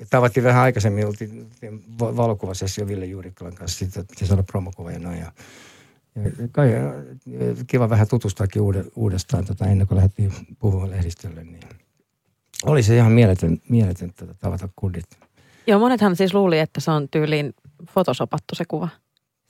ja 0.00 0.06
tavattiin 0.10 0.44
vähän 0.44 0.62
aikaisemmin, 0.62 1.06
oltiin, 1.06 1.44
oltiin 1.44 1.84
va- 1.98 2.16
valokuvasessio 2.16 2.86
Ville 2.86 3.06
Juurikkalan 3.06 3.54
kanssa, 3.54 3.84
pitäisi 4.08 4.32
olla 4.32 4.42
promokuva 4.42 4.92
ja 4.92 4.98
noin. 4.98 5.18
Ja, 5.18 5.32
ja 6.14 6.22
kai, 6.52 6.70
kiva 7.66 7.90
vähän 7.90 8.08
tutustuakin 8.08 8.62
uude, 8.62 8.84
uudestaan 8.96 9.44
tota, 9.44 9.66
ennen 9.66 9.86
kuin 9.86 9.96
lähdettiin 9.96 10.32
puhumaan 10.58 10.90
lehdistölle. 10.90 11.44
Niin 11.44 11.68
oli 12.64 12.82
se 12.82 12.96
ihan 12.96 13.12
mieletön, 13.12 13.58
mieletön 13.68 14.12
tota, 14.12 14.34
tavata 14.34 14.68
kundit. 14.76 15.18
Joo, 15.66 15.80
monethan 15.80 16.16
siis 16.16 16.34
luuli, 16.34 16.58
että 16.58 16.80
se 16.80 16.90
on 16.90 17.08
tyyliin 17.08 17.54
fotosopattu 17.90 18.54
se 18.54 18.64
kuva. 18.68 18.88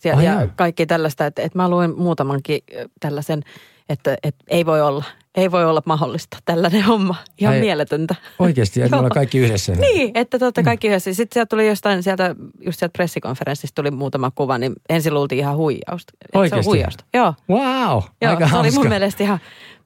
Siellä, 0.03 0.19
Ai 0.19 0.25
ja 0.25 0.33
jaa. 0.33 0.47
kaikki 0.57 0.87
tällaista, 0.87 1.27
että, 1.27 1.43
että 1.43 1.59
mä 1.59 1.69
luin 1.71 1.99
muutamankin 1.99 2.61
tällaisen, 3.01 3.43
että, 3.89 4.17
että 4.23 4.45
ei 4.49 4.67
voi 4.67 4.81
olla, 4.83 5.05
ei 5.35 5.51
voi 5.51 5.65
olla 5.65 5.83
mahdollista 5.87 6.37
tällainen 6.45 6.83
homma. 6.85 7.15
Ihan 7.39 7.55
Ai- 7.55 7.61
mieletöntä. 7.61 8.15
Oikeasti, 8.39 8.83
että 8.83 8.91
me 8.91 8.97
ollaan 8.99 9.11
kaikki 9.13 9.39
yhdessä. 9.39 9.73
Niin, 9.73 10.11
että 10.15 10.39
totta 10.39 10.63
kaikki 10.63 10.89
yhdessä. 10.89 11.15
Sitten 11.15 11.35
sieltä 11.35 11.49
tuli 11.49 11.69
jostain 11.69 12.03
sieltä, 12.03 12.35
just 12.61 12.79
sieltä 12.79 12.93
pressikonferenssista 12.93 13.83
tuli 13.83 13.91
muutama 13.91 14.31
kuva, 14.35 14.59
niin 14.59 14.73
ensin 14.89 15.15
luultiin 15.15 15.39
ihan 15.39 15.57
huijausta. 15.57 16.13
Että 16.15 16.29
Se 16.33 16.39
on 16.39 16.41
Oikeasti? 16.41 16.67
huijausta. 16.67 17.05
Joo. 17.15 17.35
Wow, 17.51 18.03
Joo, 18.23 18.31
aika 18.31 18.49
se 18.49 18.57
oli 18.57 18.71
mun 18.71 18.89
mielestä 18.89 19.23
ihan 19.25 19.39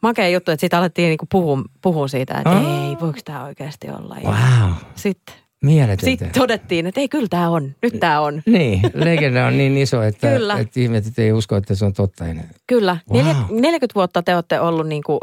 makea 0.03 0.29
juttu, 0.29 0.51
että 0.51 0.61
siitä 0.61 0.79
alettiin 0.79 1.09
niinku 1.09 1.27
puhua, 1.31 1.59
puhua 1.83 2.09
siitä, 2.09 2.35
että 2.35 2.51
Aa. 2.51 2.89
ei, 2.89 2.97
voiko 3.01 3.19
tämä 3.25 3.45
oikeasti 3.45 3.89
olla. 3.91 4.17
Ja 4.23 4.31
Wow, 4.31 4.73
Sitten 4.95 5.35
mieletöntä. 5.63 6.25
sit 6.25 6.33
todettiin, 6.33 6.87
että 6.87 7.01
ei, 7.01 7.09
kyllä 7.09 7.27
tämä 7.31 7.51
on, 7.51 7.75
nyt 7.83 8.01
tämä 8.01 8.21
on. 8.21 8.43
Niin, 8.47 8.81
legenda 8.95 9.47
on 9.47 9.59
niin 9.59 9.77
iso, 9.77 10.03
että, 10.03 10.29
Kyllä. 10.29 10.59
että 10.59 10.81
ihmiset 10.81 11.19
ei 11.19 11.33
usko, 11.33 11.57
että 11.57 11.75
se 11.75 11.85
on 11.85 11.93
totta 11.93 12.27
enää. 12.27 12.49
Kyllä. 12.67 12.97
Wow. 13.11 13.19
Neljä, 13.19 13.37
40 13.51 13.95
vuotta 13.95 14.23
te 14.23 14.35
olette 14.35 14.61
ollut 14.61 14.89
niinku 14.89 15.19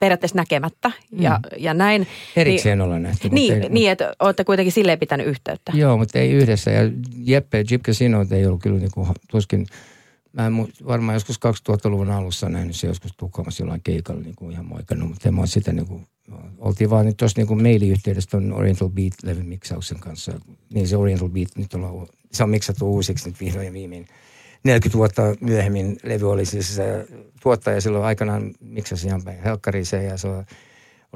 periaatteessa 0.00 0.36
näkemättä 0.36 0.90
ja, 1.12 1.40
ja 1.58 1.74
näin. 1.74 2.06
Erikseen 2.36 2.80
ollaan 2.80 3.02
nähty. 3.02 3.28
Niin, 3.28 3.52
niin, 3.52 3.62
ei, 3.62 3.68
niin, 3.68 3.90
että 3.90 4.14
olette 4.20 4.44
kuitenkin 4.44 4.72
silleen 4.72 4.98
pitänyt 4.98 5.26
yhteyttä. 5.26 5.72
Joo, 5.74 5.96
mutta 5.96 6.18
ei 6.18 6.30
yhdessä. 6.30 6.70
Ja 6.70 6.90
Jeppe 7.24 7.64
Jip 7.70 7.82
Casino 7.82 8.26
ei 8.30 8.46
ollut 8.46 8.62
kyllä 8.62 8.78
niinku, 8.78 9.08
tuskin, 9.30 9.66
mä 10.36 10.46
en 10.46 10.52
mu- 10.52 10.86
varmaan 10.86 11.16
joskus 11.16 11.36
2000-luvun 11.36 12.10
alussa 12.10 12.48
nähnyt 12.48 12.76
se 12.76 12.86
joskus 12.86 13.12
Tukholmassa 13.16 13.62
jollain 13.62 13.80
keikalla 13.84 14.20
niinku 14.20 14.50
ihan 14.50 14.66
moikannut, 14.66 15.08
mutta 15.08 15.28
en 15.28 15.34
mä 15.34 15.46
sitä 15.46 15.72
niinku, 15.72 16.00
oltiin 16.58 16.90
vaan 16.90 17.06
nyt 17.06 17.16
tuossa 17.16 17.40
niinku 17.40 17.54
mailiyhteydessä 17.54 18.30
tuon 18.30 18.52
Oriental 18.52 18.88
Beat-levyn 18.88 19.46
miksauksen 19.46 20.00
kanssa. 20.00 20.40
Niin 20.72 20.88
se 20.88 20.96
Oriental 20.96 21.28
Beat 21.28 21.48
nyt 21.56 21.74
ollaan, 21.74 22.06
se 22.32 22.42
on 22.42 22.50
miksattu 22.50 22.94
uusiksi 22.94 23.28
nyt 23.28 23.40
vihdoin 23.40 23.66
ja 23.66 23.72
viimein. 23.72 24.06
40 24.64 24.98
vuotta 24.98 25.22
myöhemmin 25.40 25.96
levy 26.02 26.30
oli 26.30 26.44
siis 26.44 26.78
äh, 26.78 26.86
tuottaja 27.42 27.80
silloin 27.80 28.04
aikanaan 28.04 28.54
miksasi 28.60 29.06
ihan 29.06 29.22
päin 29.24 29.42
helkkariin 29.42 29.86
se 29.86 30.02
ja 30.02 30.16
se 30.16 30.28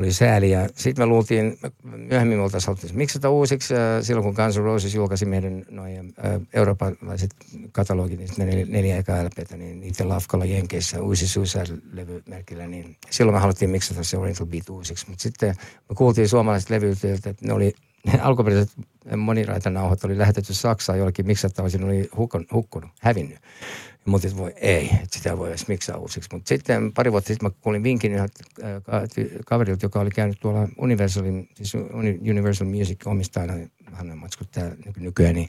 oli 0.00 0.12
sääli. 0.12 0.50
Ja 0.50 0.69
sitten 0.75 1.02
me 1.02 1.07
luultiin, 1.07 1.59
myöhemmin 1.83 2.38
me 2.38 2.45
oltaisiin 2.45 2.66
haluttu 2.66 2.87
miksata 2.92 3.30
uusiksi 3.30 3.75
äh, 3.75 3.80
silloin 4.02 4.25
kun 4.25 4.35
Guns 4.35 4.57
N' 4.59 4.62
Roses 4.62 4.95
julkaisi 4.95 5.26
meidän 5.26 5.64
noin 5.71 6.14
eurooppalaiset 6.52 7.30
katalogit, 7.73 8.19
niin 8.19 8.30
ne 8.38 8.45
neljä, 8.45 8.66
neljä 8.69 8.97
eka 8.97 9.25
LPtä, 9.25 9.57
niin 9.57 9.80
niiden 9.80 10.09
lafkalla 10.09 10.45
Jenkeissä 10.45 11.02
uusi 11.02 11.26
Suicide-levymerkillä, 11.28 12.66
niin 12.66 12.97
silloin 13.11 13.37
me 13.37 13.40
haluttiin 13.40 13.71
miksata 13.71 14.04
se 14.04 14.16
Oriental 14.16 14.47
Beat 14.47 14.69
uusiksi. 14.69 15.07
Mutta 15.09 15.23
sitten 15.23 15.54
me 15.88 15.95
kuultiin 15.95 16.28
suomalaiset 16.28 16.71
levyyhtiöiltä, 16.71 17.30
että 17.30 17.47
ne 17.47 17.52
oli 17.52 17.75
alkuperäiset 18.21 18.71
moniraitanauhat 19.16 20.04
oli 20.04 20.19
lähetetty 20.19 20.54
Saksaan 20.54 20.99
jollekin 20.99 21.26
miksattavaksi, 21.26 21.78
ne 21.78 21.85
oli 21.85 22.09
hukon, 22.16 22.47
hukkunut, 22.52 22.90
hävinnyt. 23.00 23.38
Että 24.16 24.37
voi 24.37 24.54
ei, 24.57 24.90
sitä 25.11 25.38
voi 25.38 25.49
edes 25.49 25.69
miksaa 25.69 25.97
uusiksi. 25.97 26.28
Mutta 26.33 26.49
sitten 26.49 26.92
pari 26.92 27.12
vuotta 27.12 27.28
sitten 27.28 27.47
mä 27.50 27.57
kuulin 27.61 27.83
vinkin 27.83 28.19
äh, 28.19 28.28
kaverilta, 29.47 29.85
joka 29.85 30.00
oli 30.00 30.11
käynyt 30.11 30.40
tuolla 30.40 30.69
Universalin, 30.78 31.49
siis 31.54 31.75
Uni- 31.75 32.30
Universal 32.30 32.69
Music 32.69 33.07
omistajana, 33.07 33.52
hän 33.92 34.11
on 34.11 34.19
matskut 34.19 34.50
täällä 34.50 34.76
nyky- 34.87 35.00
nykyään, 35.00 35.35
niin 35.35 35.49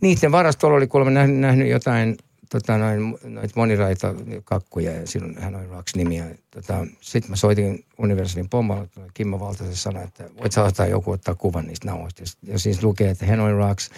niiden 0.00 0.32
varastolla 0.32 0.76
oli 0.76 0.86
kuulemma 0.86 1.10
nähnyt, 1.10 1.40
nähnyt 1.40 1.68
jotain 1.68 2.16
tota, 2.52 2.78
noin, 2.78 3.18
noita 3.24 3.52
moniraita 3.56 4.14
kakkuja 4.44 4.92
ja 4.92 5.06
silloin 5.06 5.38
hän 5.38 5.54
oli 5.54 5.66
Rocks 5.66 5.94
nimiä. 5.94 6.26
Tota, 6.50 6.86
Sitten 7.00 7.30
mä 7.30 7.36
soitin 7.36 7.84
Universalin 7.98 8.48
pommalle, 8.48 8.88
Kimmo 9.14 9.40
Valtasen 9.40 9.76
sanoi, 9.76 10.04
että 10.04 10.30
voit 10.40 10.52
sä 10.52 10.64
ottaa 10.64 10.86
joku 10.86 11.10
ottaa 11.10 11.34
kuvan 11.34 11.66
niistä 11.66 11.86
nauhoista. 11.86 12.22
Ja 12.42 12.58
siis 12.58 12.82
lukee, 12.82 13.10
että 13.10 13.26
Hanoi 13.26 13.52
Rocks 13.52 13.90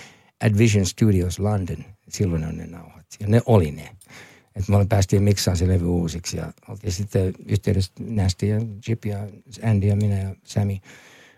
at 0.46 0.58
Vision 0.58 0.86
Studios 0.86 1.38
London. 1.38 1.84
Silloin 2.08 2.44
on 2.44 2.56
ne 2.56 2.66
nauhat. 2.66 3.06
Ja 3.20 3.26
ne 3.26 3.40
oli 3.46 3.70
ne. 3.70 3.88
Että 4.56 4.72
me 4.72 4.86
päästiin 4.88 5.22
miksaan 5.22 5.56
se 5.56 5.68
levy 5.68 5.86
uusiksi 5.86 6.36
ja 6.36 6.52
oltiin 6.68 6.92
sitten 6.92 7.34
yhteydessä 7.46 7.92
Nasty 8.00 8.46
ja 8.46 8.60
Chip 8.82 9.04
ja 9.04 9.18
Andy 9.62 9.86
ja 9.86 9.96
minä 9.96 10.18
ja 10.18 10.34
Sami. 10.44 10.80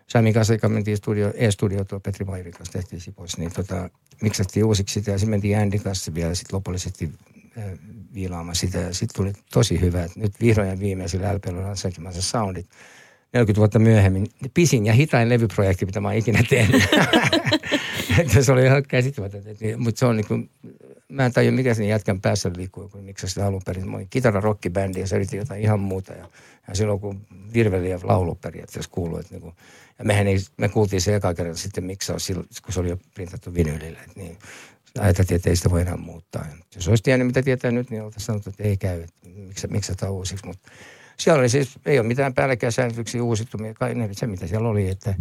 Sami 0.08 0.32
kanssa, 0.32 0.52
joka 0.54 0.68
mentiin 0.68 0.96
studio, 0.96 1.32
E-studio 1.34 1.84
tuo 1.84 2.00
Petri 2.00 2.24
Mairin 2.24 2.52
kanssa 2.52 2.72
tehtiin 2.72 3.00
Sipoissa, 3.00 3.38
niin 3.38 3.52
tota, 3.52 3.90
miksattiin 4.22 4.64
uusiksi 4.64 4.94
sitä 4.94 5.10
ja 5.10 5.18
sitten 5.18 5.30
mentiin 5.30 5.58
Andy 5.58 5.78
kanssa 5.78 6.14
vielä 6.14 6.34
sitten 6.34 6.56
lopullisesti 6.56 7.10
äh, 7.58 7.64
viilaamaan 8.14 8.56
sitä 8.56 8.78
ja 8.78 8.94
sitten 8.94 9.16
tuli 9.16 9.32
tosi 9.52 9.80
hyvä, 9.80 10.04
että 10.04 10.20
nyt 10.20 10.32
vihdoin 10.40 10.68
ja 10.68 10.78
viimeisellä 10.80 11.34
LPllä 11.34 11.58
on 11.60 11.66
ansaitsemansa 11.70 12.22
soundit. 12.22 12.66
40 13.32 13.58
vuotta 13.58 13.78
myöhemmin, 13.78 14.26
pisin 14.54 14.86
ja 14.86 14.92
hitain 14.92 15.28
levyprojekti, 15.28 15.86
mitä 15.86 16.00
mä 16.00 16.08
oon 16.08 16.16
ikinä 16.16 16.42
tehnyt. 16.48 16.82
se 18.40 18.52
oli 18.52 18.64
ihan 18.64 18.82
käsittämätöntä. 18.88 19.50
Et- 19.50 19.76
Mutta 19.76 19.98
se 19.98 20.06
on 20.06 20.16
niin 20.16 20.26
kuin, 20.26 20.50
mä 21.08 21.26
en 21.26 21.32
tajua 21.32 21.52
mikä 21.52 21.74
sen 21.74 21.88
jätkän 21.88 22.20
päässä 22.20 22.50
liikkuu, 22.56 22.88
kun 22.88 23.04
miksi 23.04 23.28
sitä 23.28 23.46
alun 23.46 23.62
perin. 23.66 23.90
Mä 23.90 23.96
olin 23.96 24.08
kitara 24.10 24.40
rockibändi 24.40 25.00
ja 25.00 25.06
se 25.06 25.16
yritti 25.16 25.36
jotain 25.36 25.62
ihan 25.62 25.80
muuta. 25.80 26.12
Ja, 26.12 26.28
ja 26.68 26.74
silloin 26.74 27.00
kun 27.00 27.26
virveli 27.52 27.90
ja 27.90 27.98
laulu 28.02 28.34
periaatteessa 28.34 28.90
kuului. 28.90 29.20
Että 29.20 29.34
niin 29.34 29.42
kuin, 29.42 29.54
ja 29.98 30.04
mehän 30.04 30.26
ei, 30.26 30.38
me 30.56 30.68
kuultiin 30.68 31.00
se 31.00 31.14
eka 31.14 31.34
kerran 31.34 31.56
sitten 31.56 31.84
miksaus, 31.84 32.26
silloin, 32.26 32.48
kun 32.64 32.72
se 32.72 32.80
oli 32.80 32.88
jo 32.88 32.98
printattu 33.14 33.54
vinyylille. 33.54 33.98
Et 33.98 34.16
niin, 34.16 34.38
ajateltiin, 34.98 35.36
että 35.36 35.50
ei 35.50 35.56
sitä 35.56 35.70
voi 35.70 35.80
enää 35.80 35.96
muuttaa. 35.96 36.46
Ja 36.50 36.56
jos 36.74 36.88
olisi 36.88 37.02
tiennyt, 37.02 37.26
mitä 37.26 37.42
tietää 37.42 37.70
nyt, 37.70 37.90
niin 37.90 38.02
oltaisiin 38.02 38.26
sanottu, 38.26 38.50
että 38.50 38.62
ei 38.62 38.76
käy, 38.76 39.02
että 39.02 39.28
miksi, 39.34 39.66
miksi 39.66 39.94
tämä 39.94 40.12
uusiksi. 40.12 40.46
Mutta 40.46 40.70
siellä 41.16 41.40
oli 41.40 41.48
siis, 41.48 41.78
ei 41.86 41.98
ole 41.98 42.06
mitään 42.06 42.34
päällekkäin 42.34 42.72
sääntöksiä 42.72 43.22
uusittu, 43.22 43.58
kai 43.74 43.94
ne- 43.94 44.08
se 44.12 44.26
mitä 44.26 44.46
siellä 44.46 44.68
oli, 44.68 44.88
että 44.88 45.14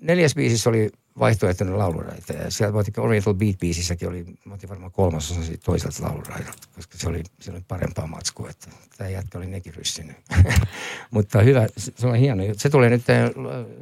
neljäs 0.00 0.34
biisissä 0.34 0.70
oli 0.70 0.90
vaihtoehtoinen 1.18 1.78
lauluraita. 1.78 2.32
Ja 2.32 2.50
siellä 2.50 2.78
otin 2.78 3.00
Oriental 3.00 3.34
Beat-biisissäkin 3.34 4.08
oli, 4.08 4.26
mä 4.44 4.54
otin 4.54 4.68
varmaan 4.68 4.92
kolmasosa 4.92 5.42
siitä 5.42 5.64
toiselta 5.64 6.02
lauluraidalta, 6.02 6.68
koska 6.74 6.98
se 6.98 7.08
oli, 7.08 7.22
se 7.40 7.50
oli 7.50 7.60
parempaa 7.68 8.06
matskua, 8.06 8.50
että 8.50 8.68
tämä 8.96 9.10
jätkä 9.10 9.38
oli 9.38 9.46
nekin 9.46 9.74
ryssinyt. 9.74 10.16
Mutta 11.10 11.42
hyvä, 11.42 11.66
se 11.76 12.06
on 12.06 12.14
hieno. 12.14 12.42
Se 12.56 12.70
tulee 12.70 12.90
nyt, 12.90 13.10
äh, 13.10 13.30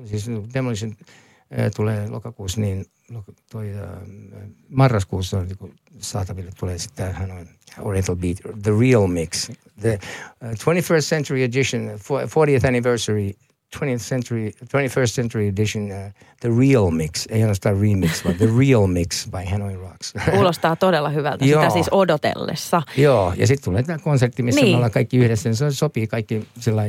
siis 0.04 0.26
Demolition 0.54 0.96
äh, 1.58 1.70
tulee 1.76 2.08
lokakuussa, 2.08 2.60
niin 2.60 2.86
toi, 3.50 3.72
äh, 3.74 3.88
marraskuussa 4.68 5.38
on 5.38 5.46
niin 5.46 5.74
saataville 5.98 6.50
tulee 6.58 6.78
sitten 6.78 7.12
hän 7.12 7.30
on 7.30 7.48
Oriental 7.78 8.16
Beat, 8.16 8.38
The 8.62 8.72
Real 8.80 9.06
Mix, 9.06 9.50
the 9.80 9.98
uh, 10.42 10.48
21st 10.48 11.00
Century 11.00 11.42
Edition, 11.42 11.90
fo- 11.98 12.26
40th 12.26 12.66
Anniversary 12.66 13.30
20th 13.76 13.98
century, 13.98 14.50
21st 14.64 15.12
century 15.14 15.48
edition, 15.48 15.84
uh, 15.84 16.12
the 16.40 16.48
real 16.58 16.90
mix, 16.90 17.26
ei 17.28 17.42
ainoastaan 17.42 17.80
remix, 17.80 18.24
vaan 18.24 18.36
the 18.36 18.48
real 18.58 18.86
mix 18.86 19.28
by 19.30 19.50
Hanoi 19.50 19.76
Rocks. 19.76 20.14
Kuulostaa 20.34 20.76
todella 20.76 21.08
hyvältä, 21.08 21.44
sitä 21.44 21.60
Joo. 21.60 21.70
siis 21.70 21.86
odotellessa. 21.90 22.82
Joo, 22.96 23.32
ja 23.36 23.46
sitten 23.46 23.64
tulee 23.64 23.82
tämä 23.82 23.98
konsertti, 23.98 24.42
missä 24.42 24.60
Niin. 24.60 24.72
me 24.72 24.76
ollaan 24.76 24.90
kaikki 24.92 25.16
yhdessä, 25.16 25.48
niin 25.48 25.56
se 25.56 25.70
sopii 25.70 26.06
kaikki 26.06 26.46
sillä 26.60 26.84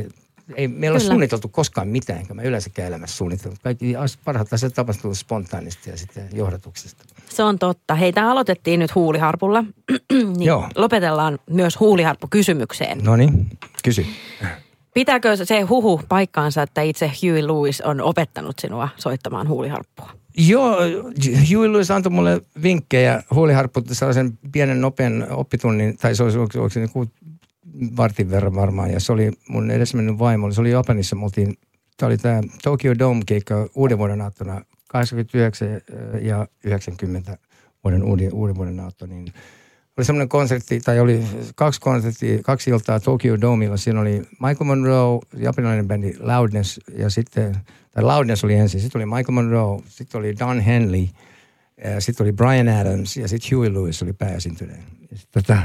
ei 0.55 0.67
meillä 0.67 0.95
ole 0.95 0.99
suunniteltu 0.99 1.47
koskaan 1.47 1.87
mitään, 1.87 2.19
enkä 2.19 2.33
mä 2.33 2.41
yleensäkään 2.41 2.87
elämässä 2.87 3.17
suunniteltu. 3.17 3.57
Kaikki 3.63 3.93
parhaat 4.25 4.53
asiat 4.53 4.73
tapahtuu 4.73 5.15
spontaanisti 5.15 5.89
ja 5.89 5.97
sitten 5.97 6.29
johdatuksesta. 6.33 7.03
Se 7.29 7.43
on 7.43 7.59
totta. 7.59 7.95
Hei, 7.95 8.13
tämä 8.13 8.31
aloitettiin 8.31 8.79
nyt 8.79 8.95
huuliharpulla. 8.95 9.63
niin 10.11 10.41
Joo. 10.41 10.67
Lopetellaan 10.75 11.39
myös 11.49 11.79
huuliharppu 11.79 12.27
kysymykseen. 12.29 12.97
No 13.03 13.15
niin, 13.15 13.47
kysy. 13.83 14.05
Pitääkö 14.95 15.35
se 15.35 15.61
huhu 15.61 16.01
paikkaansa, 16.09 16.61
että 16.61 16.81
itse 16.81 17.11
Huey 17.21 17.47
Lewis 17.47 17.81
on 17.81 18.01
opettanut 18.01 18.59
sinua 18.59 18.89
soittamaan 18.97 19.47
huuliharppua? 19.47 20.09
Joo, 20.37 20.75
Huey 21.53 21.73
Lewis 21.73 21.91
antoi 21.91 22.11
mulle 22.11 22.41
vinkkejä. 22.63 23.23
Huuliharpputti 23.33 23.95
sellaisen 23.95 24.39
pienen 24.51 24.81
nopean 24.81 25.27
oppitunnin, 25.31 25.97
tai 25.97 26.15
se 26.15 26.23
olisi, 26.23 26.37
onko 26.37 26.69
se 26.69 26.79
niin 26.79 27.11
vartin 27.97 28.31
verran 28.31 28.55
varmaan. 28.55 28.91
Ja 28.91 28.99
se 28.99 29.11
oli 29.13 29.31
mun 29.49 29.71
edesmennyt 29.71 30.19
vaimo, 30.19 30.51
se 30.51 30.61
oli 30.61 30.71
Japanissa, 30.71 31.17
oltiin, 31.21 31.57
tämä 31.97 32.07
oli 32.07 32.17
tämä 32.17 32.41
Tokyo 32.63 32.99
Dome 32.99 33.21
keikka 33.25 33.67
uuden 33.75 33.97
vuoden 33.97 34.21
aattona 34.21 34.61
89 34.87 35.81
ja 36.21 36.47
90 36.63 37.37
vuoden 37.83 38.03
uuden, 38.03 38.33
uuden 38.33 38.55
vuoden 38.55 38.79
aatto, 38.79 39.05
niin 39.05 39.33
oli 39.97 40.05
semmoinen 40.05 40.29
konsertti, 40.29 40.79
tai 40.79 40.99
oli 40.99 41.23
kaksi 41.55 41.81
konserttia, 41.81 42.43
kaksi 42.43 42.69
iltaa 42.69 42.99
Tokyo 42.99 43.41
Domeilla. 43.41 43.77
Siinä 43.77 44.01
oli 44.01 44.21
Michael 44.31 44.65
Monroe, 44.65 45.19
japanilainen 45.37 45.87
bändi 45.87 46.13
Loudness, 46.19 46.79
ja 46.97 47.09
sitten, 47.09 47.55
tai 47.91 48.03
Loudness 48.03 48.43
oli 48.43 48.53
ensin, 48.53 48.81
sitten 48.81 48.99
oli 48.99 49.05
Michael 49.05 49.31
Monroe, 49.31 49.81
sitten 49.87 50.19
oli 50.19 50.35
Don 50.39 50.59
Henley, 50.59 51.07
sitten 51.99 52.23
oli 52.23 52.33
Brian 52.33 52.69
Adams, 52.69 53.17
ja 53.17 53.27
sitten 53.27 53.57
Huey 53.57 53.73
Lewis 53.73 54.03
oli 54.03 54.13
pääesiintyneen. 54.13 54.83
Tota, 55.31 55.57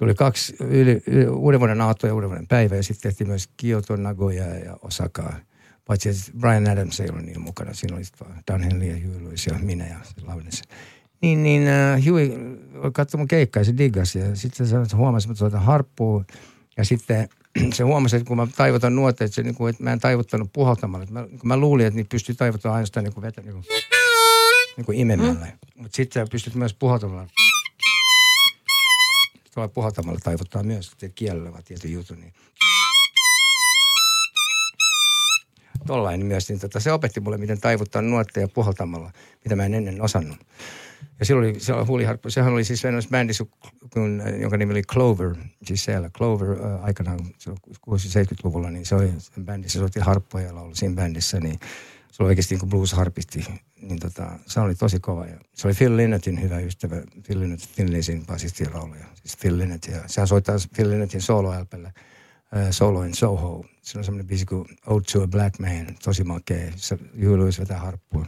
oli 0.00 0.14
kaksi 0.14 0.56
yli, 0.60 1.02
yli, 1.06 1.26
uuden 1.26 1.60
vuoden 1.60 1.80
aatto 1.80 2.06
ja 2.06 2.14
uuden 2.14 2.28
vuoden 2.28 2.46
päivä, 2.46 2.76
ja 2.76 2.82
sitten 2.82 3.10
tehtiin 3.10 3.28
myös 3.28 3.48
Kyoto, 3.56 3.96
Nagoya 3.96 4.44
ja 4.44 4.76
Osaka. 4.82 5.32
Paitsi 5.84 6.08
että 6.08 6.22
Brian 6.38 6.68
Adams 6.68 7.00
ei 7.00 7.10
ollut 7.10 7.24
niin 7.24 7.40
mukana, 7.40 7.74
siinä 7.74 7.96
oli 7.96 8.04
sitten 8.04 8.26
Don 8.52 8.62
Henley 8.62 8.88
ja 8.88 9.08
Huey 9.08 9.24
Lewis 9.24 9.46
ja 9.46 9.54
minä 9.58 9.86
ja 9.86 9.96
Loudness. 10.26 10.62
Niin, 11.22 11.42
niin 11.42 11.62
uh, 11.62 12.06
Huey 12.06 12.30
katsoi 12.92 13.18
mun 13.18 13.28
keikkaa 13.28 13.60
ja 13.60 13.64
se 13.64 13.76
diggasi. 13.78 14.18
Ja 14.18 14.36
sitten 14.36 14.66
se 14.66 14.96
huomasi, 14.96 15.28
että 15.28 15.38
soitan 15.38 15.62
harppua. 15.62 16.24
Ja 16.76 16.84
sitten 16.84 17.28
se 17.74 17.82
huomasi, 17.82 18.16
että 18.16 18.28
kun 18.28 18.36
mä 18.36 18.46
taivutan 18.56 18.96
nuoteet, 18.96 19.28
että, 19.28 19.34
se, 19.34 19.42
niin 19.42 19.54
kuin, 19.54 19.70
että 19.70 19.82
mä 19.82 19.92
en 19.92 20.00
taivuttanut 20.00 20.52
puhaltamalla. 20.52 21.06
Mä, 21.10 21.22
kun 21.22 21.48
mä 21.48 21.56
luulin, 21.56 21.86
että 21.86 21.96
niitä 21.96 22.08
pystyy 22.08 22.34
taivuttamaan 22.34 22.76
ainoastaan 22.76 23.04
niin 23.04 23.14
kuin 23.14 23.22
vetä, 23.22 23.42
niin 23.42 23.52
kuin, 23.52 23.64
niin 24.76 24.84
kuin 24.84 24.98
imemällä. 24.98 25.46
Mm. 25.46 25.82
Mutta 25.82 25.96
sitten 25.96 26.26
sä 26.26 26.30
pystyt 26.30 26.54
myös 26.54 26.74
puhaltamalla. 26.74 27.26
Tuolla 29.54 29.68
puhaltamalla 29.68 30.20
taivuttaa 30.24 30.62
myös, 30.62 30.92
että 30.92 31.08
kielellä 31.08 31.62
tietyn 31.64 31.92
jutun. 31.92 32.20
Niin. 32.20 32.32
Tollain 35.90 36.26
myös, 36.26 36.48
niin 36.48 36.60
tota, 36.60 36.80
se 36.80 36.92
opetti 36.92 37.20
mulle, 37.20 37.38
miten 37.38 37.60
taivuttaa 37.60 38.02
nuotteja 38.02 38.48
puhaltamalla, 38.48 39.12
mitä 39.44 39.56
mä 39.56 39.64
en 39.64 39.74
ennen 39.74 40.02
osannut. 40.02 40.38
Ja 41.18 41.24
silloin 41.26 41.50
oli, 41.50 41.60
se 41.60 41.72
huuliharppu, 41.86 42.30
sehän 42.30 42.52
oli 42.52 42.64
siis 42.64 42.84
Venäjässä 42.84 43.10
bändissä, 43.10 43.44
kun, 43.92 44.22
jonka 44.40 44.56
nimi 44.56 44.72
oli 44.72 44.82
Clover, 44.82 45.34
siis 45.64 45.84
siellä 45.84 46.10
Clover 46.10 46.50
äh, 46.50 46.84
aikanaan 46.84 47.18
60-70-luvulla, 47.90 48.70
niin 48.70 48.86
se 48.86 48.94
oli 48.94 49.12
sen 49.18 49.46
bändissä, 49.46 49.72
se 49.72 49.78
soitti 49.78 50.00
harppua 50.00 50.40
ja 50.40 50.54
laulu 50.54 50.74
siinä 50.74 50.94
bändissä, 50.94 51.40
niin 51.40 51.60
se 52.12 52.22
oli 52.22 52.28
oikeasti 52.28 52.54
niin 52.54 52.60
kuin 52.60 52.70
blues-harpisti, 52.70 53.44
niin 53.82 54.00
tota, 54.00 54.38
se 54.46 54.60
oli 54.60 54.74
tosi 54.74 55.00
kova. 55.00 55.26
Ja 55.26 55.38
se 55.54 55.68
oli 55.68 55.74
Phil 55.74 55.96
Lynettin 55.96 56.42
hyvä 56.42 56.58
ystävä, 56.58 56.96
Phil 57.26 57.40
Lynett, 57.40 57.62
Thin 57.74 57.92
Lizin 57.92 58.26
basisti 58.26 58.64
ja 58.64 58.70
laulaja, 58.74 59.04
siis 59.14 59.36
Phil 59.36 59.58
Lynett. 59.58 59.86
Ja 59.86 59.98
sehän 60.06 60.28
soittaa 60.28 60.56
Phil 60.74 60.90
Lynettin 60.90 61.22
solo 61.22 61.52
uh, 62.54 62.70
Solo 62.70 63.02
in 63.02 63.14
Soho. 63.14 63.64
Se 63.82 63.98
on 63.98 64.04
semmoinen 64.04 64.26
biisi 64.26 64.46
kuin 64.46 64.64
Ode 64.86 65.04
to 65.12 65.22
a 65.22 65.28
Black 65.28 65.58
Man, 65.58 65.96
tosi 66.02 66.24
makea. 66.24 66.72
Se 66.76 66.98
Julius 67.14 67.60
vetää 67.60 67.78
harppua. 67.78 68.26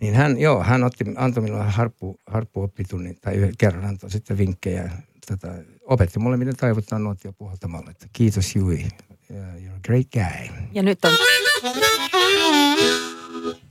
Niin 0.00 0.14
hän, 0.14 0.40
joo, 0.40 0.62
hän 0.62 0.84
otti, 0.84 1.04
antoi 1.16 1.42
minulle 1.42 1.64
harppu, 1.64 2.20
harppuoppitunnin, 2.26 3.20
tai 3.20 3.34
yhden 3.34 3.54
kerran 3.58 3.84
antoi 3.84 4.10
sitten 4.10 4.38
vinkkejä. 4.38 4.90
Tota, 5.26 5.48
opetti 5.82 6.18
mulle, 6.18 6.36
miten 6.36 6.56
taivuttaa 6.56 6.98
nuottia 6.98 7.32
puhaltamalla. 7.32 7.90
Että 7.90 8.06
kiitos 8.12 8.54
Huey, 8.54 8.82
you're 9.30 9.76
a 9.76 9.80
great 9.84 10.06
guy. 10.12 10.56
Ja 10.72 10.82
nyt 10.82 10.98
on... 11.04 11.12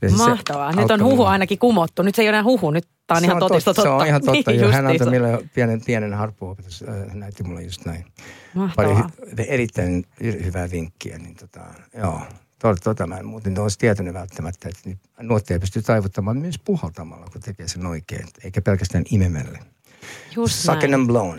Ja 0.02 0.10
Mahtavaa. 0.10 0.72
Nyt 0.72 0.90
on 0.90 1.02
huhu 1.02 1.24
ainakin 1.24 1.58
kumottu. 1.58 2.02
Nyt 2.02 2.14
se 2.14 2.22
ei 2.22 2.28
ole 2.28 2.36
enää 2.36 2.44
huhu, 2.44 2.70
nyt 2.70 2.88
tämä 3.06 3.16
on 3.16 3.20
se 3.20 3.26
ihan 3.26 3.42
on 3.42 3.48
totista 3.48 3.74
totta. 3.74 3.82
Se 3.82 3.88
on 3.88 4.06
ihan 4.06 4.22
totta. 4.22 4.50
niin, 4.50 4.72
hän 4.72 4.86
antoi 4.86 5.10
minulle 5.10 5.48
pienen, 5.54 5.80
pienen 5.84 6.14
harppuopetus, 6.14 6.84
äh, 6.88 7.14
näytti 7.14 7.42
mulle 7.42 7.62
just 7.62 7.84
näin. 7.84 8.04
Mahtavaa. 8.54 8.94
Pari 8.94 9.10
erittäin 9.48 10.04
hyvää 10.20 10.70
vinkkiä. 10.70 11.18
Niin 11.18 11.34
tota, 11.34 11.60
joo. 11.98 12.20
Tuota, 12.60 12.80
tuota 12.84 13.06
mä 13.06 13.16
en 13.16 13.26
muuten 13.26 13.58
olisi 13.58 13.78
tietänyt 13.78 14.14
välttämättä, 14.14 14.68
että 14.68 14.90
nuotteja 15.22 15.60
pystyy 15.60 15.82
taivuttamaan 15.82 16.36
myös 16.36 16.58
puhaltamalla, 16.58 17.26
kun 17.32 17.40
tekee 17.40 17.68
sen 17.68 17.86
oikein, 17.86 18.26
eikä 18.44 18.62
pelkästään 18.62 19.04
imemelle. 19.10 19.58
Just 20.36 20.54
Sucking 20.54 20.90
näin. 20.90 20.94
and 20.94 21.06
blown. 21.06 21.36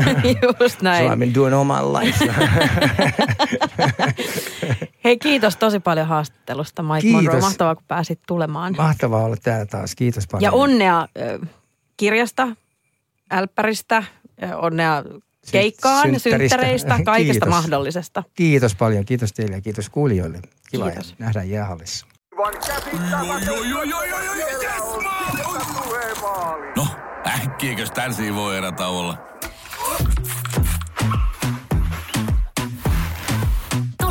Just 0.60 0.82
näin. 0.82 1.06
so 1.06 1.14
I've 1.14 1.18
been 1.18 1.34
doing 1.34 1.54
all 1.54 1.64
my 1.64 1.92
life. 1.92 2.24
Hei, 5.06 5.18
kiitos 5.18 5.56
tosi 5.56 5.80
paljon 5.80 6.06
haastattelusta, 6.06 6.82
Mike 6.82 7.00
kiitos. 7.00 7.22
Monroe. 7.22 7.40
Mahtavaa, 7.40 7.74
kun 7.74 7.84
pääsit 7.88 8.20
tulemaan. 8.26 8.74
Mahtavaa 8.76 9.24
olla 9.24 9.36
täällä 9.36 9.66
taas. 9.66 9.94
Kiitos 9.94 10.26
paljon. 10.26 10.42
Ja 10.42 10.52
onnea 10.52 11.00
äh, 11.00 11.48
kirjasta, 11.96 12.48
älppäristä, 13.30 14.02
onnea 14.54 15.02
keikkaan, 15.52 16.20
synttäreistä, 16.20 16.98
kaikesta 17.04 17.32
kiitos. 17.32 17.48
mahdollisesta. 17.48 18.22
Kiitos 18.34 18.74
paljon, 18.74 19.04
kiitos 19.04 19.32
teille 19.32 19.56
ja 19.56 19.60
kiitos 19.62 19.88
kuulijoille. 19.90 20.40
Kiva 20.70 20.84
kiitos. 20.90 21.14
nähdään 21.18 21.50
jäähallissa. 21.50 22.06
No, 26.76 26.86
äkkiäkös 27.26 27.90
tän 27.90 28.14
voi 28.34 28.56
erä 28.56 28.72
olla? 28.86 29.18